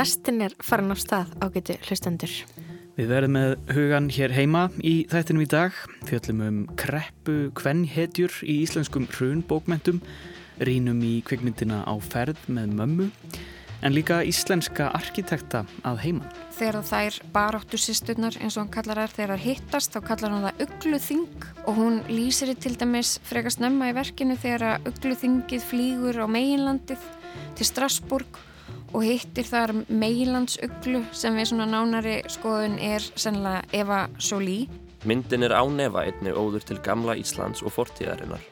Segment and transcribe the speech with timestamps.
[0.00, 2.32] Lestin er farin á stað ágæti hlustendur.
[2.96, 5.76] Við verðum með hugan hér heima í þættinum í dag.
[6.08, 10.00] Fjöllum um kreppu kvennhetjur í íslenskum hrunbókmentum,
[10.64, 13.10] rínum í kvikmyndina á ferð með mömmu,
[13.84, 16.34] en líka íslenska arkitekta að heiman.
[16.56, 20.46] Þegar þær baráttu sýsturnar eins og hann kallar þær þegar þær hittast þá kallar hann
[20.48, 26.26] það ugluþing og hún lýsir til dæmis frekast nefna í verkinu þegar ugluþingið flýgur á
[26.28, 27.10] meginlandið
[27.60, 28.46] til Strasburg
[28.92, 34.64] og hittir þar meilandsuglu sem við svona nánari skoðun er sennilega Eva Solí.
[35.08, 38.42] Myndin er ánefa einni óður til gamla Íslands og fortíðarinnar.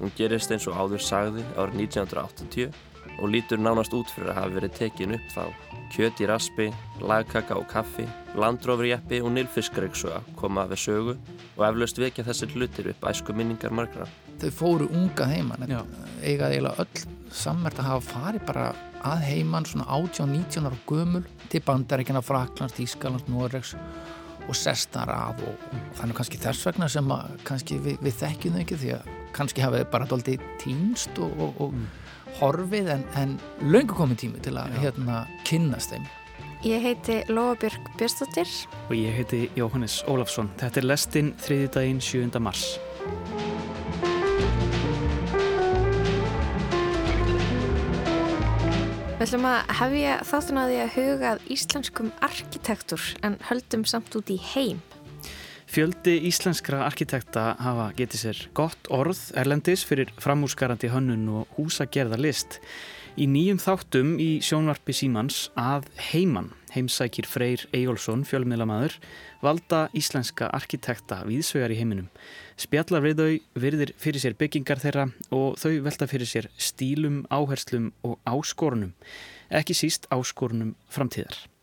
[0.00, 2.74] Hún gerist eins og áður sagði árið 1980
[3.14, 5.44] og lítur nánast út fyrir að hafa verið tekin upp þá.
[5.94, 6.68] Kjöt í raspi,
[6.98, 11.16] lagkaka og kaffi, landrófrjeppi og nilfiskreiksuga koma við sögu
[11.54, 14.08] og eflaust vekja þessir hlutir upp æsku minningar margra.
[14.42, 15.68] Þau fóru unga heimann,
[16.24, 18.66] eigaði eiginlega öll sammert að hafa farið bara
[19.04, 23.74] að heimann svona 18-19 ára gömul til bandaríkina Fraklands, Ískalands, Noregs
[24.44, 28.56] og sestar af og, og þannig kannski þess vegna sem að kannski við, við þekkjum
[28.56, 31.86] þau ekki því að kannski hafa þau bara doldið týnst og, og, og mm.
[32.40, 36.06] horfið en, en löngu komið tími til að hérna kynnast þeim
[36.64, 38.48] Ég heiti Lofabjörg Björnstóttir
[38.86, 42.40] og ég heiti Jóhannes Ólafsson Þetta er lestinn þriði daginn 7.
[42.40, 42.70] mars
[49.24, 54.28] Við ætlum að hefja þáttun að því að hugað íslenskum arkitektur en höldum samt út
[54.28, 54.82] í heim.
[55.64, 62.58] Fjöldi íslenskra arkitekta hafa getið sér gott orð erlendis fyrir framúrskarandi hönnun og húsagerða list.
[63.16, 68.98] Í nýjum þáttum í sjónvarpi símans að heiman heimsækir Freyr Eyjólfsson, fjölmiðlamaður,
[69.44, 72.10] valda íslenska arkitekta viðsvegar í heiminum.
[72.60, 73.32] Spjallar við þau,
[73.64, 78.94] virðir fyrir sér byggingar þeirra og þau velta fyrir sér stílum, áherslum og áskorunum,
[79.54, 81.53] ekki síst áskorunum framtíðar.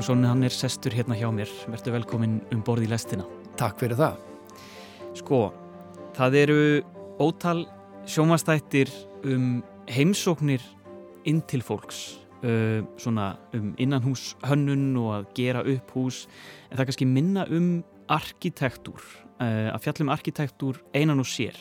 [0.00, 1.50] Ejálsson, hann er sestur hérna hjá mér.
[1.68, 3.26] Verður velkomin um borð í lestina.
[3.60, 4.14] Takk fyrir það.
[5.18, 5.40] Sko,
[6.16, 6.62] það eru
[7.20, 7.66] ótal
[8.08, 8.88] sjómastættir
[9.28, 9.58] um
[9.92, 10.64] heimsóknir
[11.28, 11.98] inn til fólks.
[12.40, 16.22] Uh, svona um innanhús hönnun og að gera upp hús.
[16.70, 17.68] En það er kannski minna um
[18.08, 19.04] arkitektúr.
[19.36, 21.60] Uh, að fjallum arkitektúr einan og sér.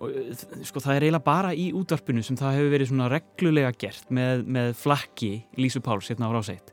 [0.00, 0.16] Og,
[0.64, 4.48] sko það er eiginlega bara í útvarpinu sem það hefur verið svona reglulega gert með,
[4.48, 6.72] með flakki Lísu Páls hérna á rásætt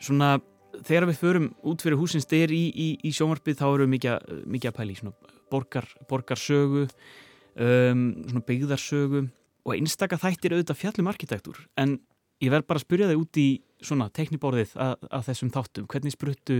[0.00, 0.38] svona
[0.86, 4.70] þegar við förum út fyrir húsins styr í, í, í sjónvarpið þá eru mikið, mikið
[4.70, 9.24] að pæli svona borgar, borgarsögu um, svona byggðarsögu
[9.66, 11.98] og einstakka þættir auðvitað fjallum arkitektúr en
[12.40, 13.48] ég verð bara að spyrja þig út í
[13.84, 15.88] svona tekniborðið að, að þessum þáttum.
[15.90, 16.58] Hvernig spruttu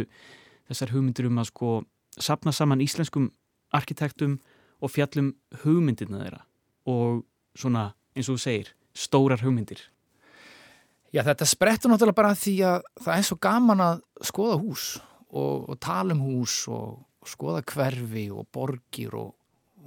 [0.68, 1.72] þessar hugmyndir um að sko
[2.20, 3.30] sapna saman íslenskum
[3.76, 4.38] arkitektum
[4.80, 6.42] og fjallum hugmyndirna þeirra?
[6.90, 7.24] Og
[7.56, 9.82] svona eins og þú segir stórar hugmyndir
[11.10, 14.87] Já þetta sprettur náttúrulega bara því að það er svo gaman að skoða hús
[15.31, 19.32] og, og tala um hús og, og skoða hverfi og borgir og,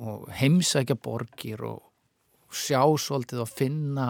[0.03, 1.79] og heimsækja borgir og
[2.53, 4.07] sjá svolítið og finna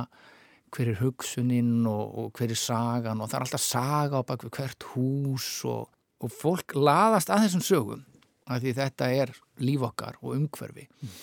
[0.74, 4.56] hver er hugsuninn og hver er sagan og það er alltaf saga á bak við
[4.57, 8.03] hvert hús og fólk laðast að þessum sögum
[8.50, 11.13] af því þetta er líf okkar og umhverfi mm.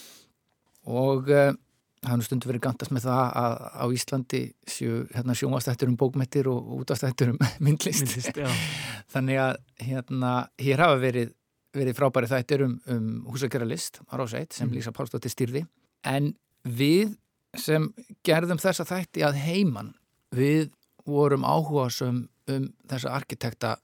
[0.93, 1.51] og uh,
[2.01, 6.49] það hann stundur verið gandast með það að á Íslandi séu hérna, sjónvastættur um bókmettir
[6.49, 8.41] og útastættur um myndlist, myndlist
[9.15, 11.35] þannig að hérna, hér hafa verið,
[11.77, 14.77] verið frábæri þættir um, um húsageralist á Rásætt sem mm.
[14.79, 15.67] Lísa Pálsdóttir styrði
[16.09, 16.33] en
[16.65, 17.17] við
[17.59, 17.91] sem
[18.25, 19.93] gerðum þessa þætti að heiman
[20.33, 20.71] við
[21.09, 23.77] vorum áhuga um, um þessa arkitekta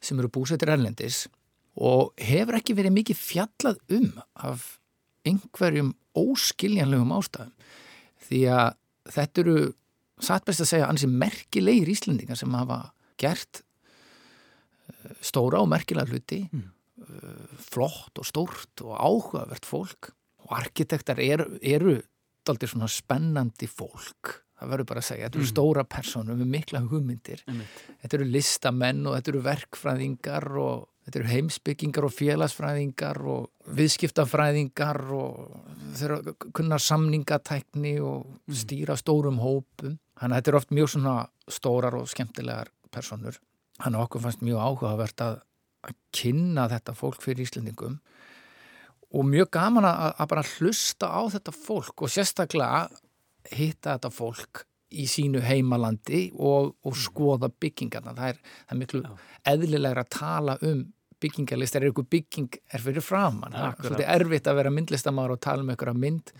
[0.00, 1.26] sem eru búsettir erlendis
[1.78, 4.77] og hefur ekki verið mikið fjallað um af
[5.28, 7.54] einhverjum óskiljanlegum ástæðum
[8.28, 8.68] því að
[9.14, 9.58] þetta eru
[10.24, 12.80] satt best að segja ansi merkilegir Íslendingar sem hafa
[13.20, 16.66] gert eh, stóra og merkilega hluti mm.
[17.62, 20.10] Flott og stórt og áhugavert fólk
[20.44, 21.94] og arkitektar eru, eru
[22.48, 25.52] aldrei svona spennandi fólk það verður bara að segja, þetta eru mm.
[25.52, 27.64] stóra personur með mikla hugmyndir mm.
[28.02, 34.98] þetta eru listamenn og þetta eru verkfræðingar og Þetta eru heimsbyggingar og félagsfræðingar og viðskiptafræðingar
[35.16, 35.54] og
[35.96, 38.58] þeirra kunnar samningatækni og mm.
[38.60, 39.94] stýra stórum hópum.
[40.20, 41.14] Þannig að þetta er oft mjög svona
[41.48, 43.38] stórar og skemmtilegar personur.
[43.78, 45.38] Þannig að okkur fannst mjög áhugavert að,
[45.88, 47.96] að kynna þetta fólk fyrir Íslandingum
[49.08, 52.84] og mjög gaman að, að bara hlusta á þetta fólk og sérstaklega
[53.54, 58.12] hitta þetta fólk í sínu heimalandi og, og skoða byggingarna.
[58.12, 59.02] Það er, það er miklu
[59.56, 60.86] eðlilegra að tala um
[61.20, 63.52] byggingarlist, er eitthvað bygging er fyrir framann.
[63.52, 66.32] Það er erfitt að vera myndlistamár og tala um einhverja mynd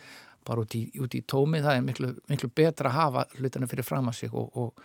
[0.48, 1.60] bara út í, út í tómi.
[1.64, 4.82] Það er miklu, miklu betra að hafa hlutana fyrir framann sig og, og,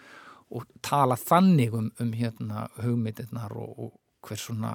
[0.51, 4.73] og tala þannig um, um hérna hugmyndirnar og, og hver svona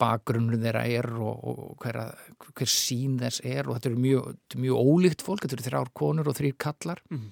[0.00, 4.30] bakgrunnur þeirra er og, og hver, að- hver sín þess er og þetta eru mjög,
[4.56, 7.26] mjög ólíkt fólk, þetta eru þrjár konur og þrýr kallar Mhm.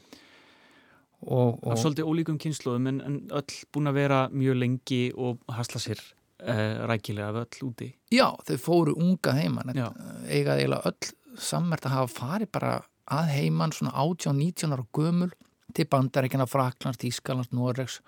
[1.22, 5.00] og, Það er og svolítið ólíkum kynsluðum en, en öll búin að vera mjög lengi
[5.16, 6.02] og hasla sér
[6.38, 7.94] rækilega af öll úti.
[8.12, 9.88] já, þau fóru unga heiman Já.
[10.28, 15.30] eiga eiginlega öll sammert að hafa farið bara að heiman svona 18-19 ára gömul
[15.74, 18.00] til bandaríkina Fraklands, Tískalands, Noregs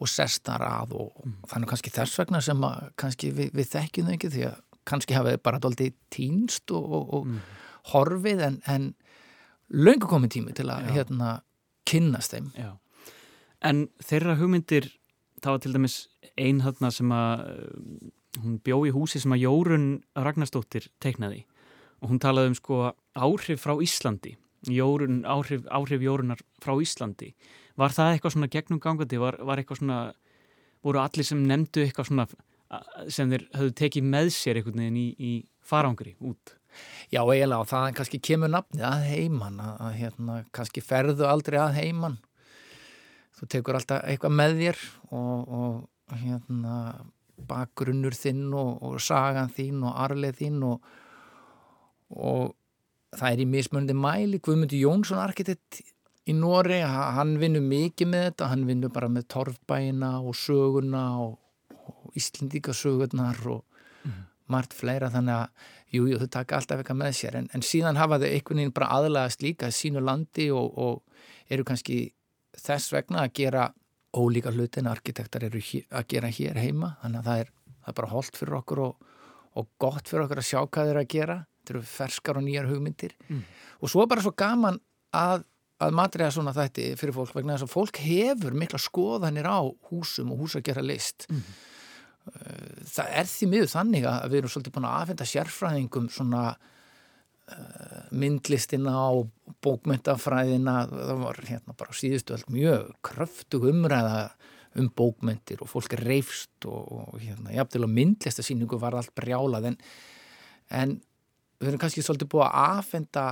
[0.00, 1.34] og sestar að og Mm.
[1.48, 5.14] þannig kannski þess vegna sem að kannski við, við þekkjum þau ekki því að kannski
[5.14, 7.40] hafa þau bara dóldi týnst og, og, og Mm.
[7.92, 8.94] horfið en, en
[9.72, 11.40] löngu komið tími til að hérna
[11.86, 12.76] kynnast þeim Já.
[13.62, 14.90] En þeirra hugmyndir,
[15.46, 15.98] það var til dæmis
[16.36, 18.08] ein þarna sem að uh,
[18.42, 19.86] hún bjó í húsi sem að Jórun
[20.18, 21.44] Ragnarstóttir teiknaði.
[22.02, 22.80] Og hún talaði um sko
[23.16, 24.34] áhrif frá Íslandi.
[24.72, 27.30] Jórun, áhrif, áhrif Jórunar frá Íslandi.
[27.78, 30.00] Var það eitthvað svona gegnum gangandi, var, var eitthvað svona
[30.84, 32.26] voru allir sem nefndu eitthvað svona
[33.12, 35.32] sem þeir höfðu tekið með sér einhvern veginn í, í
[35.64, 36.56] farangri út?
[37.08, 41.78] Já, eiginlega og það kannski kemur nafnið að heiman að, hérna, kannski ferðu aldrei að
[41.78, 42.18] heiman
[43.36, 44.82] þú tekur alltaf eitthvað með þér
[45.16, 46.76] og, og hérna
[47.48, 50.86] bakgrunnur þinn og, og sagan þín og arleð þín og,
[52.16, 52.54] og
[53.16, 54.40] það er í mismunandi mæli.
[54.40, 55.82] Guðmundi Jónsson arkitekt
[56.26, 61.36] í Nóri, hann vinnur mikið með þetta, hann vinnur bara með torfbæina og söguna og,
[61.86, 63.64] og Íslendingasögurnar og
[64.50, 65.10] margt fleira.
[65.12, 67.38] Þannig að jú, jú, þau taka alltaf eitthvað með sér.
[67.40, 71.66] En, en síðan hafa þau einhvern veginn bara aðlagast líka sínu landi og, og eru
[71.66, 72.00] kannski
[72.60, 73.66] þess vegna að gera
[74.16, 76.94] ólíka hluti en arkitektar eru að gera hér heima.
[77.02, 79.12] Þannig að það er, það er bara holdt fyrir okkur og,
[79.56, 81.36] og gott fyrir okkur að sjá hvað þeir að gera.
[81.60, 83.14] Þetta eru ferskar og nýjar hugmyndir.
[83.28, 83.44] Mm.
[83.80, 84.78] og svo er bara svo gaman
[85.16, 85.44] að,
[85.82, 89.60] að matriða svona þætti fyrir fólk vegna þess að fólk hefur mikla skoðanir á
[89.90, 91.26] húsum og hús að gera list
[92.26, 96.42] það er því miður þannig að við erum svolítið búin að afhenda sérfræðingum svona
[98.10, 99.30] myndlistina og
[99.62, 104.30] bókmyndafræðina það var hérna bara öll mjög kröftug umræða
[104.76, 109.78] um bókmyndir og fólk reifst og, og hérna, jafnvel á myndlistasýningu var allt brjálað en,
[110.70, 110.96] en
[111.60, 113.26] við erum kannski svolítið búin að afhenda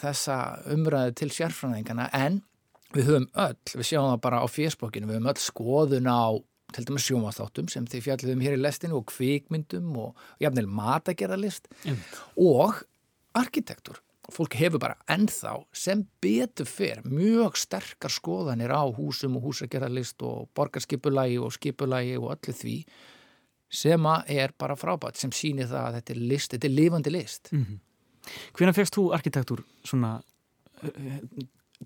[0.00, 0.38] þessa
[0.70, 2.40] umræðu til sérfræðingana en
[2.94, 6.22] við höfum öll, við sjáum það bara á fésbókinu, við höfum öll skoðun á
[6.74, 11.66] til dæmis sjómaþáttum sem þið fjalliðum hér í lestinu og kvikmyndum og jafnvel matagerðarlist.
[12.38, 12.78] Og
[13.38, 14.00] arkitektur.
[14.30, 20.50] Fólk hefur bara ennþá sem betur fyrr mjög sterkar skoðanir á húsum og húsagerðarlist og
[20.54, 22.76] borgarskipulagi og skipulagi og öllu því
[23.70, 27.10] sem að er bara frábært sem sýnir það að þetta er list, þetta er lifandi
[27.10, 27.52] list.
[27.52, 27.78] mm -hmm.
[28.54, 30.22] Hvenær fegst þú arkitektur svona
[30.82, 31.20] uh,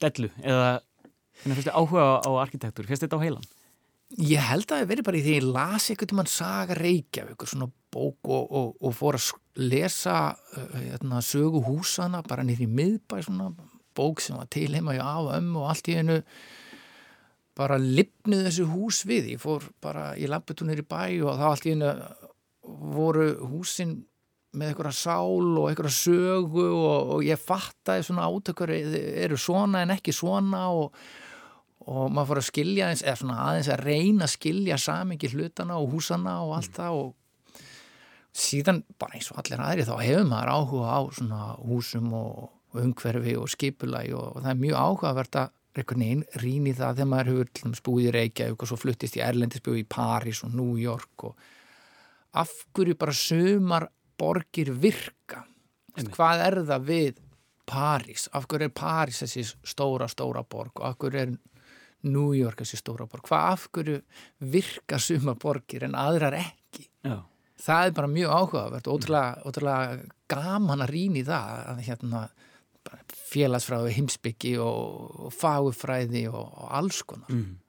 [0.00, 0.80] dellu eða
[1.42, 2.86] hvenær fegst þið áhuga á arkitektur?
[2.86, 3.46] Fegst þetta á heilan?
[4.18, 7.46] Ég held að það verið bara í því að ég las einhvern tímann saga Reykjavík
[7.46, 9.30] svona bók og, og, og fór að
[9.62, 13.52] lesa uh, hérna, sögu húsana bara nýri í miðbæ svona
[13.94, 16.20] bók sem var til heima í af og ömmu og allt í einu.
[17.54, 19.28] Bara lipnuð þessu hús við.
[19.36, 21.92] Ég fór bara í lampetúnir í bæ og þá allt í einu
[22.94, 24.00] voru húsin
[24.54, 29.94] með einhverja sál og einhverja sögu og, og ég fattaði svona átökur eru svona en
[29.96, 30.94] ekki svona og
[31.84, 35.76] og maður fór að skilja eins, eða svona aðeins að reyna að skilja samingi hlutana
[35.76, 37.10] og húsana og allt það og
[38.34, 43.36] síðan bara eins og allir aðri þá hefur maður áhuga á svona húsum og, umhverfi
[43.38, 47.30] og skipulagi og, og það er mjög áhugavert að einhvern veginn rýni það þegar maður
[47.30, 51.26] hefur búið í Reykjavík og svo fluttist í Erlendis búið í París og New York
[51.28, 51.44] og
[52.42, 53.88] af hverju bara sumar
[54.18, 55.44] borgir virka
[55.94, 56.14] Einmitt.
[56.14, 57.20] hvað er það við
[57.70, 61.36] París, af hverju er París þessi stóra, stóra borg og af hverju er
[62.04, 64.00] New York þessi stóra borg, hvað af hverju
[64.54, 67.22] virka suma borgir en aðrar ekki Já.
[67.60, 69.98] Það er bara mjög áhugavert og ótrúlega, ótrúlega
[70.30, 72.24] gaman að rýna í það að hérna
[73.34, 77.60] félagsfræði, heimsbyggi og, og fagufræði og, og alls konar Mm.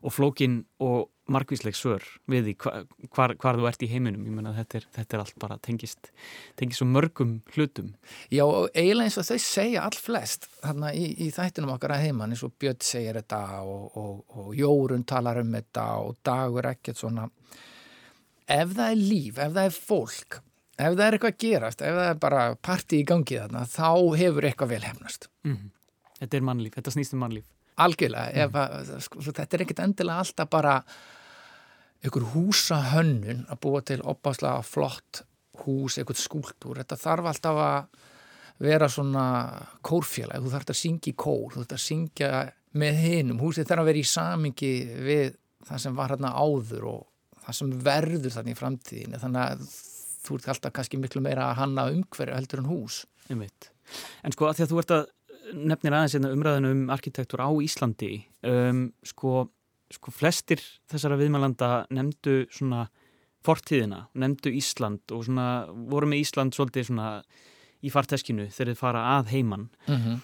[0.00, 2.72] Og flókin og margvísleg svör við því hva,
[3.12, 4.22] hvar, hvar þú ert í heiminum.
[4.24, 6.10] Ég menna þetta þetta er allt bara tengist,
[6.56, 7.90] tengist svo mörgum hlutum.
[8.32, 12.06] Já, og eiginlega eins og þau segja all flest þarna í, í þættinum okkar að
[12.06, 16.70] heimann eins og Björn segir þetta og, og, og Jórun talar um þetta og Dagur
[16.72, 17.28] ekkert svona
[18.46, 20.40] ef það er líf, ef það er fólk
[20.76, 23.90] ef það er eitthvað að gerast, ef það er bara parti í gangi þarna, þá
[24.20, 25.28] hefur eitthvað vel hefnast.
[25.48, 25.70] Mm.
[26.20, 27.46] Þetta er mannlíf, þetta snýst um mannlíf.
[27.84, 28.58] Algjörlega, mm.
[28.60, 30.74] að, sko, þetta er ekkit endilega alltaf bara
[32.04, 35.22] einhver húsa hönnun að búa til opáslega flott
[35.64, 36.82] hús, einhvern skúltúr.
[36.82, 38.04] Þetta þarf alltaf að
[38.66, 39.26] vera svona
[39.84, 42.30] kórfélag, þú þarf að syngja í kór, þú þarf að syngja
[42.76, 44.72] með hinnum, húsið þarf að vera í samingi
[45.08, 45.36] við
[45.66, 47.04] það sem var hérna áður og
[47.46, 49.66] það sem verður þannig í framtíðinu, þannig að
[50.26, 53.04] þú ert alltaf kannski miklu meira að hanna umhverju heldur en hús.
[54.26, 55.04] En sko að því að þú ert að
[55.54, 58.12] nefnir aðeins hérna umræðinu um arkitektur á Íslandi
[58.46, 59.46] um, sko,
[59.94, 62.86] sko flestir þessara viðmælanda nefndu svona
[63.46, 67.10] fortíðina, nefndu Ísland og svona voru með Ísland svolítið svona
[67.84, 70.16] í farteskinu þegar þið fara að heiman mm -hmm.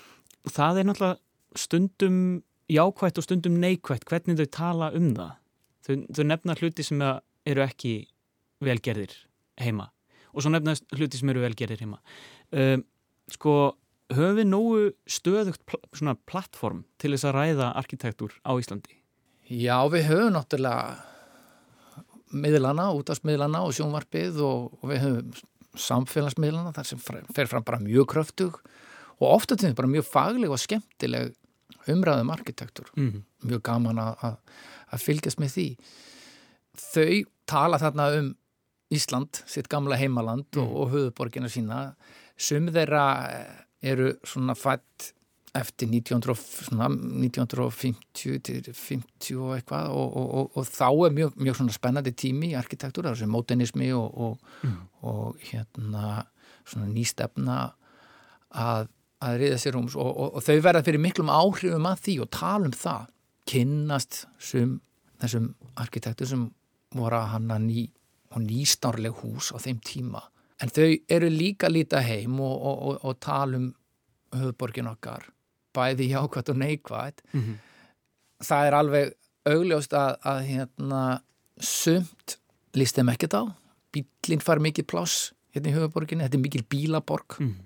[0.47, 1.19] og það er náttúrulega
[1.55, 2.19] stundum
[2.73, 5.33] jákvægt og stundum neikvægt hvernig þau tala um það
[5.87, 7.95] þau, þau nefna hluti sem eru ekki
[8.62, 9.15] velgerðir
[9.61, 9.91] heima
[10.33, 12.01] og svo nefna hluti sem eru velgerðir heima
[12.51, 12.85] um,
[13.33, 13.55] sko
[14.12, 18.99] höfum við nógu stöðugt pl svona plattform til þess að ræða arkitektur á Íslandi?
[19.49, 21.01] Já, við höfum náttúrulega
[22.33, 25.33] miðlana, útastmiðlana og sjónvarpið og, og við höfum
[25.83, 28.59] samfélagsmiðlana þar sem fer fram bara mjög kröftug
[29.23, 31.33] og ofta til því bara mjög fagleg og skemmtileg
[31.91, 33.23] umræðum arkitektur mm -hmm.
[33.49, 34.37] mjög gaman að,
[34.93, 35.67] að fylgjast með því
[36.93, 37.19] þau
[37.49, 38.31] tala þarna um
[38.93, 40.61] Ísland, sitt gamla heimaland mm.
[40.61, 41.81] og, og höfuborgina sína
[42.37, 43.05] sum þeirra
[43.83, 45.13] eru svona fætt
[45.57, 51.35] eftir 1900, svona, 1950 til 50 og eitthvað og, og, og, og þá er mjög,
[51.37, 54.79] mjög spennandi tími í er sem mótenismi mm.
[55.03, 56.25] og hérna
[56.65, 57.59] svona nýstefna
[58.49, 58.89] að,
[59.21, 62.77] að riða sér um og þau verða fyrir miklum áhrifum að því og tala um
[62.77, 63.12] það,
[63.47, 64.81] kynnast sem,
[65.21, 66.51] þessum arkitektur sem
[66.95, 67.89] voru að hanna ný
[68.33, 70.23] og nýstárleg hús á þeim tíma
[70.63, 73.71] En þau eru líka lítið heim og, og, og, og tala um
[74.33, 75.27] höfuborgin okkar,
[75.75, 77.23] bæði jákvæmt og neikvæmt.
[77.33, 77.57] Mm -hmm.
[78.47, 79.13] Það er alveg
[79.47, 81.03] augljóst að, að hérna,
[81.59, 82.39] sumt
[82.75, 83.43] líst þeim ekkert á.
[83.93, 87.65] Bílinn far mikið pláss hérna í höfuborginni, þetta er mikil bílaborg mm -hmm.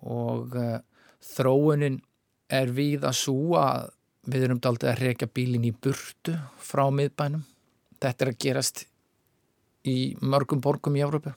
[0.00, 0.78] og uh,
[1.24, 2.00] þróunin
[2.48, 3.88] er við að súa
[4.28, 7.44] við erum daldið að reyka bílinn í burtu frá miðbænum.
[7.98, 8.86] Þetta er að gerast
[9.88, 11.34] í mörgum borgum í Európa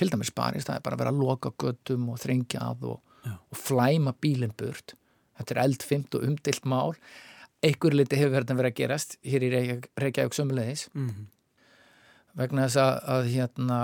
[0.00, 3.00] til dæmis Paris, það er bara að vera að loka göttum og þrengja að og,
[3.28, 4.94] og flæma bílinn burt
[5.40, 6.94] þetta er eldfimt og umdilt mál
[7.64, 11.26] einhver liti hefur verið að vera að gerast hér í Reykjavík sömulegis mm -hmm.
[12.40, 13.78] vegna þess að, að hérna,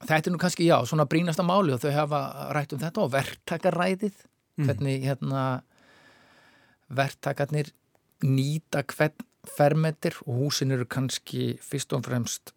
[0.00, 2.20] þetta er nú kannski já, svona brínasta máli og þau hafa
[2.56, 4.66] rætt um þetta og verktakaræðið mm -hmm.
[4.66, 5.62] hvernig hérna
[6.88, 7.72] verktakarnir
[8.24, 12.52] nýta hvern fermetir og húsin eru kannski fyrst og fremst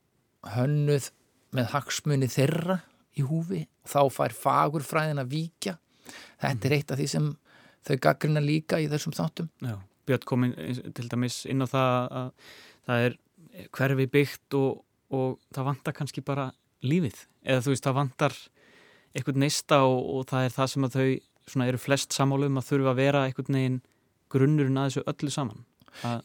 [0.55, 1.11] hönnuð
[1.55, 2.81] með hagsmunni þeirra
[3.19, 3.65] í húfi.
[3.83, 5.77] Og þá fær fagurfræðin að víkja.
[6.41, 7.27] Þetta er eitt af því sem
[7.87, 9.49] þau gaggrina líka í þessum þáttum.
[9.61, 9.75] Já,
[10.07, 10.55] Björn kom inn,
[10.95, 12.31] til dæmis inn á það að
[12.87, 13.19] það er
[13.77, 14.81] hverfi byggt og,
[15.13, 16.49] og það vantar kannski bara
[16.85, 17.25] lífið.
[17.45, 18.37] Eða þú veist það vantar
[19.11, 22.93] eitthvað neista og, og það er það sem að þau eru flest samálum að þurfa
[22.93, 23.81] að vera eitthvað neginn
[24.31, 25.67] grunnurinn að þessu öllu saman?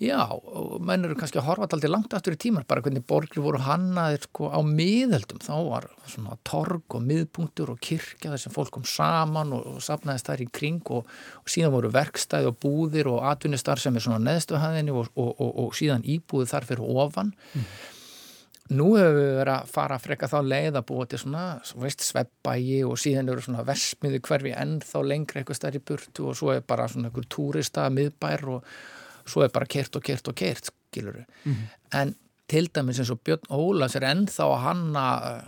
[0.00, 3.42] Já, og menn eru kannski að horfa alltaf langt aftur í tímar, bara hvernig borgir
[3.44, 8.54] voru hannaðir sko á miðöldum, þá var svona torg og miðpunktur og kirkja þar sem
[8.54, 11.10] fólk kom saman og, og sapnaðist þær í kring og,
[11.42, 16.06] og síðan voru verkstæði og búðir og atvinnistar sem er svona neðstuhæðinni og, og síðan
[16.06, 17.34] íbúið þar fyrir ofan.
[17.52, 17.68] Mm.
[18.74, 21.44] Nú hefur við verið að fara að freka þá leið að búa til svona,
[21.78, 26.38] veist, sveppægi og síðan eru svona versmiði hverfi enn þá lengri eitthvað stærri burtu og
[26.38, 28.66] svo er bara svona einhver túrista miðbær og
[29.26, 32.00] svo er bara kert og kert og kert skiluru, mm -hmm.
[32.00, 32.14] en
[32.48, 35.06] til dæmis eins og Björn Ólas er ennþá að hanna
[35.36, 35.42] uh,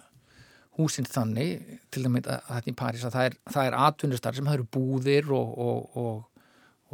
[0.79, 4.65] húsinn þannig, til dæmis að þetta í París að það er, er atvinnustar sem eru
[4.65, 6.25] búðir og, og, og,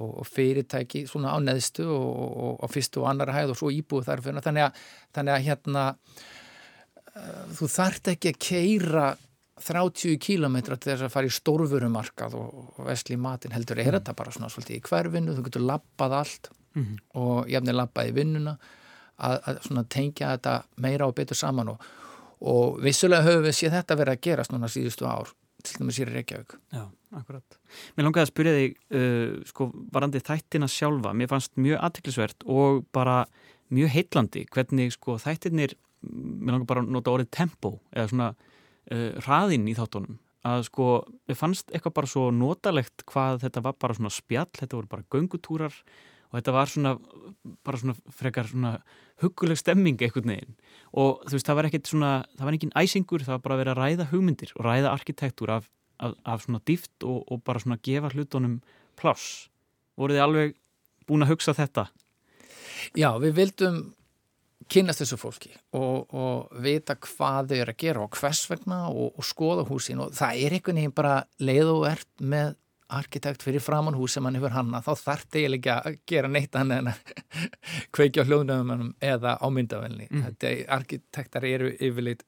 [0.03, 4.23] og fyrirtæki svona á neðstu og á fyrstu og annara hæð og svo íbúið þar
[4.25, 4.81] fyrir þannig að,
[5.15, 9.07] þannig að hérna uh, þú þart ekki að keira
[9.63, 13.99] 30 kílometra til þess að fara í stórfurumarkað og vesli matin heldur er mm.
[14.01, 16.99] þetta bara svona svolítið í hverfinu, þú getur lappað allt mm -hmm.
[17.23, 18.57] og jafnir lappa í vinnuna
[19.19, 21.87] að, að tengja þetta meira og betur saman og,
[22.41, 25.31] og vissulega höfum við séð þetta verið að gerast núna síðustu ár
[25.65, 26.85] til dæmis í Reykjavík Já,
[27.17, 27.59] akkurat.
[27.97, 32.85] Mér langaði að spyrja þig uh, sko, varandi þættina sjálfa mér fannst mjög aðtiklisvert og
[32.95, 33.23] bara
[33.75, 39.11] mjög heitlandi hvernig sko þættinir, mér langar bara að nota orðið tempo eða svona uh,
[39.25, 40.89] hraðinn í þáttunum að sko,
[41.29, 45.09] mér fannst eitthvað bara svo notalegt hvað þetta var bara svona spjall, þetta voru bara
[45.15, 45.79] göngutúrar
[46.35, 46.93] og þetta var svona
[47.63, 48.73] bara svona frekar svona
[49.23, 50.57] huguleg stemming einhvern veginn.
[50.99, 53.63] Og þú veist það var ekkert svona, það var engin æsingur það var bara að
[53.63, 55.69] vera að ræða hugmyndir og ræða arkitektúr af,
[56.03, 58.57] af, af svona dýft og, og bara svona gefa hlutunum
[58.99, 59.47] pláss.
[59.95, 60.57] Voruð þið alveg
[61.07, 61.87] búin að hugsa þetta?
[62.99, 63.79] Já, við vildum
[64.75, 69.15] kynast þessu fólki og, og vita hvað þau eru að gera og hvers vegna og,
[69.15, 70.03] og skoða húsin.
[70.03, 72.59] Og það er einhvern veginn bara leið og ert með
[72.93, 76.59] arkitekt fyrir framann hús sem hann hefur hanna þá þarf eiginlega ekki að gera neitt
[76.59, 77.15] hann en að
[77.97, 80.27] kveikja hljóðnöfum eða á myndavelni mm.
[80.29, 82.25] þetta arkitektar eru yfirleitt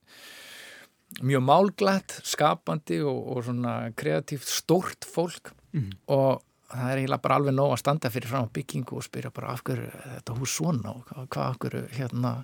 [1.23, 5.93] mjög málglætt skapandi og, og svona kreatíft stórt fólk mm.
[6.17, 9.31] og það er eiginlega bara alveg nóg að standa fyrir fram á byggingu og spyrja
[9.35, 12.35] bara af hverju þetta hús svona og hvað af hverju hérna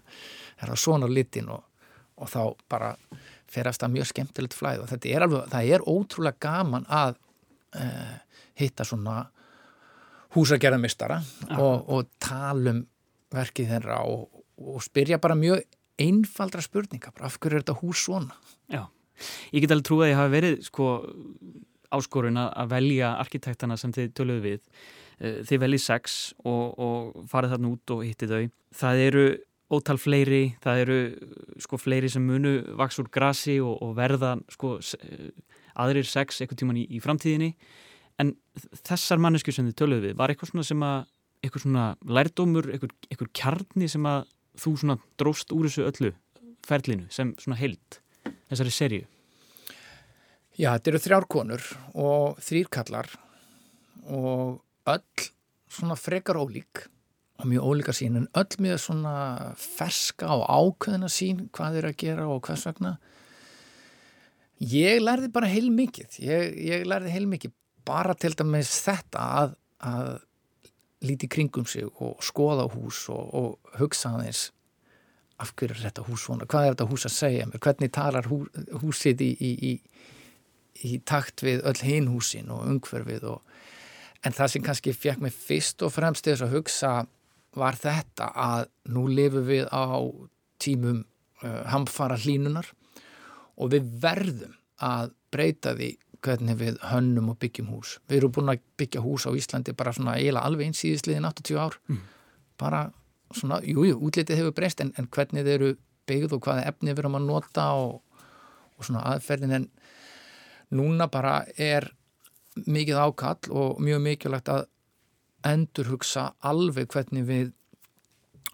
[0.60, 1.64] er það svona litin og,
[2.20, 2.94] og þá bara
[3.52, 7.18] ferast það mjög skemmtilegt flæð og þetta er alveg, það er ótrúlega gaman að
[8.58, 9.22] hitta svona
[10.36, 11.18] húsagerðamistara
[11.58, 12.82] og, og talum
[13.32, 14.26] verkið þeirra og,
[14.60, 15.62] og spyrja bara mjög
[16.02, 18.36] einfaldra spurninga, bara af hverju er þetta hús svona?
[18.72, 18.86] Já,
[19.52, 20.88] ég get alveg trúið að ég hafi verið sko
[21.92, 24.60] áskorun að velja arkitektana sem þið töluðu við.
[25.20, 28.44] Eh, þið veljið sex og, og farið þarna út og hitti þau.
[28.82, 29.26] Það eru
[29.72, 30.98] ótal fleiri, það eru
[31.64, 34.78] sko fleiri sem munu vaks úr grasi og, og verða sko
[35.80, 37.54] aðrir sex eitthvað tíman í, í framtíðinni.
[38.20, 38.34] En
[38.84, 41.06] þessar mannesku sem þið töluðu við var eitthvað svona sem að
[41.42, 44.28] eitthvað svona lærdómur, eitthvað, eitthvað kjarni sem að
[44.62, 46.12] þú svona dróst úr þessu öllu
[46.66, 47.98] ferlinu sem svona heilt
[48.50, 49.02] þessari serju
[50.52, 51.68] Já, þetta eru þrjárkonur
[52.04, 53.08] og þrýrkallar
[54.12, 54.60] og
[54.92, 55.28] öll
[55.72, 56.84] svona frekar ólík
[57.40, 59.14] og mjög ólíka sín en öll með svona
[59.58, 62.98] ferska og ákveðina sín hvað þeir að gera og hvers vegna
[64.62, 67.54] Ég lærði bara heil mikið, ég, ég lærði heil mikið
[67.86, 70.10] bara til dæmis þetta að, að
[71.02, 74.50] líti kringum sig og skoða hús og, og hugsa aðeins
[75.42, 78.28] af hverju er þetta hús svona, hvað er þetta hús að segja mér, hvernig talar
[78.30, 78.44] hú,
[78.84, 79.72] húsið í, í, í,
[80.86, 83.40] í takt við öll hinn húsin og umhverfið og
[84.22, 86.92] en það sem kannski fekk mig fyrst og fremst þess að hugsa
[87.58, 89.98] var þetta að nú lifum við á
[90.62, 91.02] tímum
[91.42, 92.70] uh, hamfara hlínunar
[93.56, 97.96] og við verðum að breyta því hvernig við hönnum og byggjum hús.
[98.08, 101.58] Við erum búin að byggja hús á Íslandi bara svona eiginlega alveg eins síðisliðin 80
[101.58, 101.78] ár.
[101.90, 102.02] Mm.
[102.62, 102.82] Bara
[103.34, 105.72] svona, jújú, jú, útlitið hefur breyst en, en hvernig þeir eru
[106.10, 108.22] byggð og hvaða efni við erum að nota og,
[108.76, 109.68] og svona aðferðin en
[110.72, 111.90] núna bara er
[112.66, 114.66] mikið ákall og mjög mikilvægt að
[115.48, 117.52] endurhugsa alveg hvernig við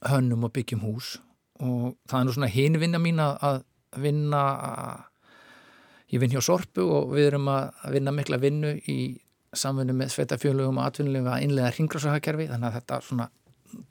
[0.09, 1.17] hönnum og byggjum hús
[1.59, 3.65] og það er nú svona hinvinna mín að
[3.97, 4.43] vinna
[6.09, 8.99] ég vinn hjá Sorpu og við erum að vinna mikla vinnu í
[9.57, 13.29] samfunnu með sveitafjölugum og atvinnulegum að innlega hringrásahakerfi þannig að þetta svona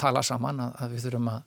[0.01, 1.41] tala saman að, að við þurfum að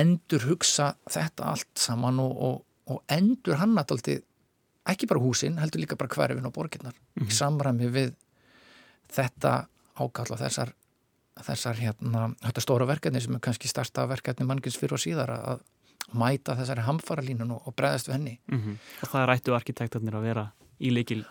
[0.00, 2.58] endur hugsa þetta allt saman og, og,
[2.94, 4.20] og endur hann alltaf
[4.90, 7.22] ekki bara húsin, heldur líka bara hverfin og borginnar mm -hmm.
[7.22, 7.36] í mhm.
[7.38, 8.14] samræmi við
[9.10, 9.66] þetta
[9.98, 10.72] ákall og þessar,
[11.42, 15.60] þessar hérna, þetta stóra verkefni sem er kannski starsta verkefni mannkins fyrir og síðar að
[16.12, 18.38] mæta þessari hamfara línun og bregðast við henni.
[18.50, 18.76] Mm -hmm.
[19.02, 20.46] og það rættu arkitektarnir að vera
[20.80, 21.24] í leikil,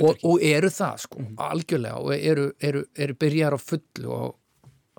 [0.00, 1.50] og, og eru það sko, mm -hmm.
[1.50, 1.96] algjörlega.
[1.96, 4.38] Og eru, eru, eru byrjar á fullu og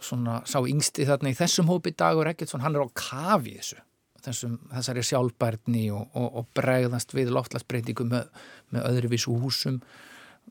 [0.02, 3.82] svona sá yngsti þarna í þessum hópi dagur ekkert svona hann er á kafi þessu
[4.24, 8.30] Þessum, þessari sjálfbærni og, og, og bregðast við loftlagsbreytingu með,
[8.72, 9.82] með öðruvísu húsum.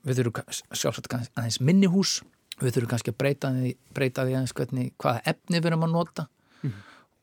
[0.05, 0.45] Við þurfum
[0.77, 2.21] sjálfsagt aðeins minni hús.
[2.61, 5.95] Við þurfum kannski að breyta því, breyta því aðeins hvernig, hvaða efni við erum að
[5.95, 6.27] nota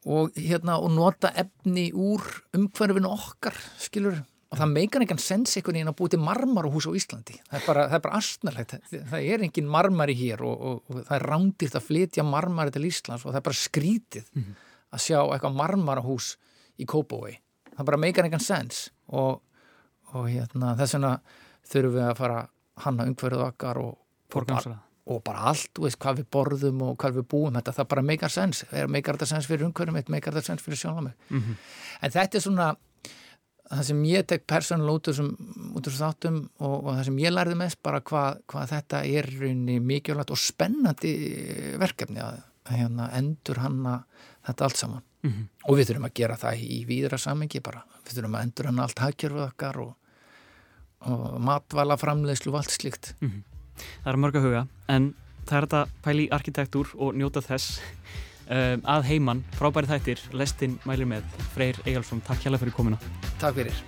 [0.05, 2.23] og, hérna, og nota efni úr
[2.55, 6.91] umhverfinu okkar, skilur og það meikar ekki sens einhvern veginn að búið til marmarahús á
[6.97, 11.15] Íslandi, það er bara, bara astnarlegt, það er engin marmari hér og, og, og það
[11.19, 14.55] er rándirt að flytja marmari til Íslands og það er bara skrítið mm -hmm.
[14.95, 16.37] að sjá eitthvað marmarahús
[16.79, 17.37] í Kópavói,
[17.75, 19.41] það bara meikar ekki sens og
[20.13, 21.19] hérna, þess vegna
[21.69, 23.97] þurfum við að fara hanna umhverfið okkar og
[25.09, 28.33] og bara allt, veist, hvað við borðum og hvað við búum, þetta það bara meikar
[28.33, 31.55] sens meikar þetta sens fyrir umhverjum mitt, meikar þetta sens fyrir sjálf mm -hmm.
[32.01, 32.75] en þetta er svona
[33.69, 35.11] það sem ég tek persónulega
[35.77, 39.29] út úr þáttum og, og það sem ég lærði mest bara hvað, hvað þetta er
[39.91, 41.13] mikilvægt og spennandi
[41.81, 43.95] verkefni að hérna, endur hanna
[44.47, 45.45] þetta allt saman mm -hmm.
[45.69, 48.83] og við þurfum að gera það í víðra samengi bara, við þurfum að endur hanna
[48.83, 49.93] allt hagkjörfuð okkar og,
[50.99, 53.43] og matvala framleiðslu og allt slikt mm -hmm.
[54.03, 55.13] Það er mörg að huga, en
[55.45, 57.79] það er þetta pæli arkitektúr og njóta þess
[58.49, 63.01] um, að heimann, frábæri þættir, lestinn mælir með Freyr Egalsson, takk hjálpa fyrir komina.
[63.39, 63.83] Takk fyrir.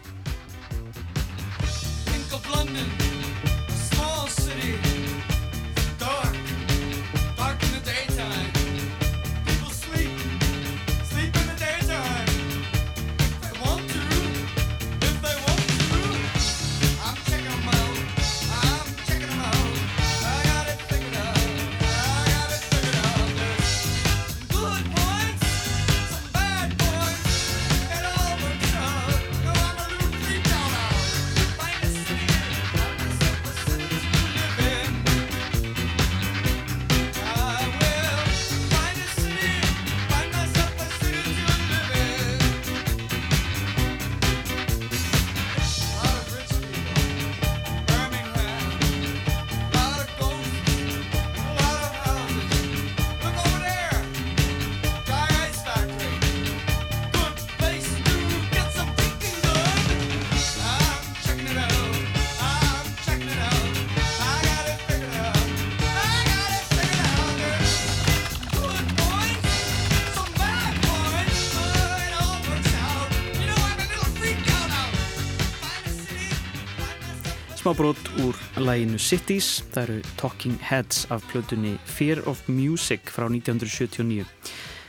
[77.61, 84.25] Smábrót úr læginu Cities, það eru Talking Heads af plötunni Fear of Music frá 1979.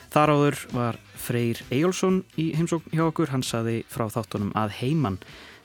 [0.08, 5.18] Þar áður var Freyr Ejjólfsson í heimsókn hjá okkur, hann saði frá þáttunum að heimann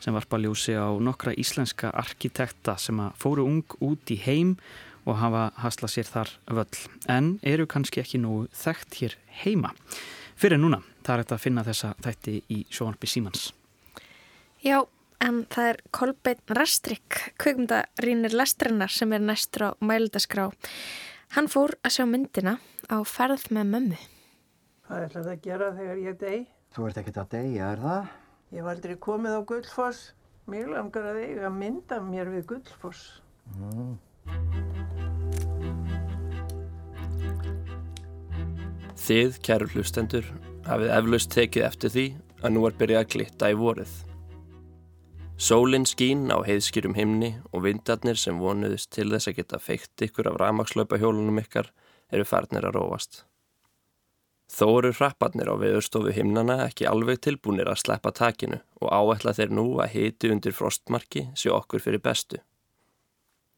[0.04, 4.58] sem varpa ljósi á nokkra íslenska arkitekta sem að fóru ung út í heim
[5.08, 9.72] og hafa hasla sér þar völl, en eru kannski ekki nógu þekkt hér heima.
[10.36, 13.54] Fyrir núna, það er þetta að finna þessa þætti í sjónarbi Símans.
[14.60, 14.84] Já,
[15.24, 20.50] en það er Kolbeinn Rastrik, kvögmyndarínir lestrinnar sem er næstur á mæludaskrá.
[21.36, 24.00] Hann fór að sjá myndina á ferð með mömmu.
[24.88, 26.48] Hvað ætlaði að gera þegar ég deg?
[26.76, 28.12] Þú ert ekkert að deyja, er það?
[28.56, 30.04] Ég var aldrei komið á Gullfoss.
[30.48, 33.18] Mér langar að eiga mynda mér við Gullfoss.
[33.58, 33.98] Mm.
[39.08, 40.32] Þið, kæru hlustendur,
[40.68, 42.06] hafið eflaust tekið eftir því
[42.42, 43.92] að nú er byrjað að glitta í vorið.
[45.38, 50.32] Sólinn skín á heiðskýrum himni og vindarnir sem vonuðist til þess að geta feikt ykkur
[50.32, 51.70] af ramagslaupa hjólunum ykkar
[52.10, 53.20] eru farnir að róast.
[54.50, 59.54] Þó eru hrapparnir á veðurstofu himnana ekki alveg tilbúinir að sleppa takinu og áætla þeir
[59.54, 62.42] nú að hiti undir frostmarki sé okkur fyrir bestu.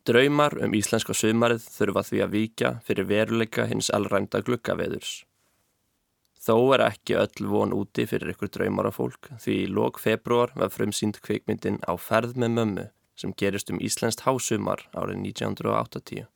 [0.03, 5.21] Draumar um íslenska sumarið þurfa því að víkja fyrir veruleika hins allrænda glukkaveðurs.
[6.39, 10.53] Þó er ekki öll von úti fyrir ykkur draumar á fólk því í lok februar
[10.55, 12.85] var frumsýnd kvikmyndin á ferð með mömmu
[13.19, 16.29] sem gerist um Íslenskt hásumar árið 1980.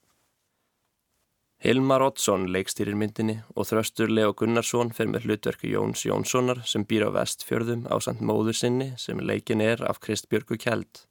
[1.64, 7.06] Hilmar Oddsson leikstýrir myndinni og þröstur Leo Gunnarsson fer með hlutverku Jóns Jónssonar sem býr
[7.08, 11.06] á vestfjörðum á samt móður sinni sem leikin er af Kristbjörgu Kjeld.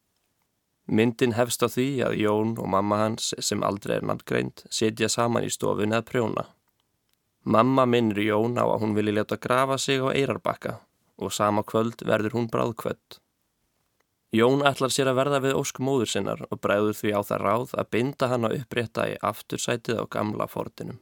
[0.85, 5.47] Myndin hefst á því að Jón og mamma hans sem aldrei er nafngreint setja saman
[5.47, 6.45] í stofun eða prjóna.
[7.43, 10.77] Mamma minnir Jón á að hún vilji leta grafa sig á eirarbakka
[11.19, 13.19] og sama kvöld verður hún bráðkvöld.
[14.33, 17.73] Jón ætlar sér að verða við ósk móður sinnar og bræður því á það ráð
[17.77, 21.01] að binda hann að upprétta í aftursætið á gamla fórtinum.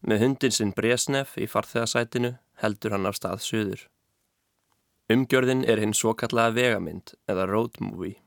[0.00, 3.82] Með hundin sinn Bresnef í farþegasætinu heldur hann á stað suður.
[5.10, 8.20] Umgjörðin er hinn svo kallaða vegamynd eða road movie.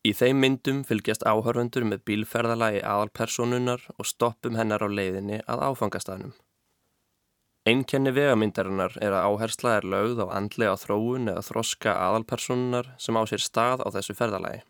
[0.00, 6.32] Í þeim myndum fylgjast áhörfundur með bílferðalagi aðalpersonunar og stoppum hennar á leiðinni að áfangastafnum.
[7.68, 13.22] Einkenni vegamyndarinnar er að áhersla er lögð á andlega þróun eða þroska aðalpersonunar sem á
[13.28, 14.62] sér stað á þessu ferðalagi.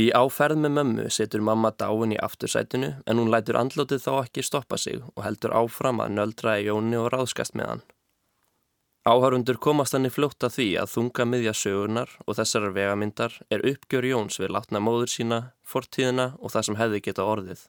[0.00, 4.46] Í áferð með mömmu setur mamma dáin í aftursætinu en hún lætur andlótið þá ekki
[4.48, 7.86] stoppa sig og heldur áfram að nöldra í jóni og ráðskast með hann.
[9.08, 13.62] Áhörundur komast hann í fljótt að því að þunga miðja sögurnar og þessarar vegamyndar er
[13.70, 17.62] uppgjör Jóns við látna móður sína, fortíðina og það sem hefði geta orðið.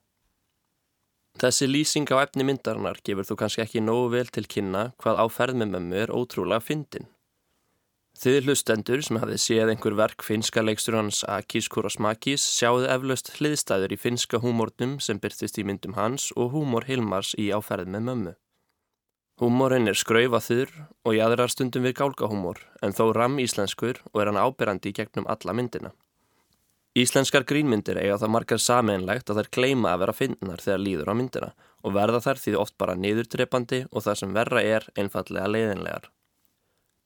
[1.39, 5.61] Þessi lýsing á efni myndarinnar gefur þú kannski ekki nógu vel til kynna hvað áferð
[5.61, 7.07] með mömmu er ótrúlega fyndin.
[8.19, 13.95] Þið hlustendur sem hafið séð einhver verk finska leikstur hans Akis Kurosmakis sjáðu eflaust hliðstæður
[13.95, 18.37] í finska húmórnum sem byrtist í myndum hans og húmór Hilmars í áferð með mömmu.
[19.39, 20.71] Húmórin er skraufaþur
[21.07, 25.29] og jæðrar stundum við gálgahúmór en þó ram íslenskur og er hann ábyrrandi í gegnum
[25.31, 25.91] alla myndina.
[26.99, 31.13] Íslenskar grínmyndir eiga það margar sameinlegt að þær kleima að vera fyndnar þegar líður á
[31.15, 31.49] myndina
[31.85, 36.09] og verða þær því oft bara niðurdrepandi og það sem verra er einfallega leiðinlegar.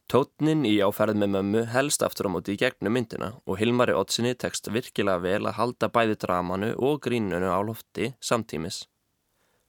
[0.10, 4.34] Tótnin í áferð með mömmu helst aftur á móti í gegnum myndina og Hilmari Ottsinni
[4.34, 8.88] tekst virkilega vel að halda bæði dramanu og grínunu á lofti samtímis.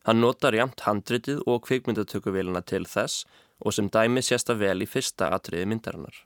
[0.05, 3.25] Hann notar jamt handritið og kvikmyndatökuvelina til þess
[3.65, 6.17] og sem dæmi sést að vel í fyrsta atriði myndarinnar.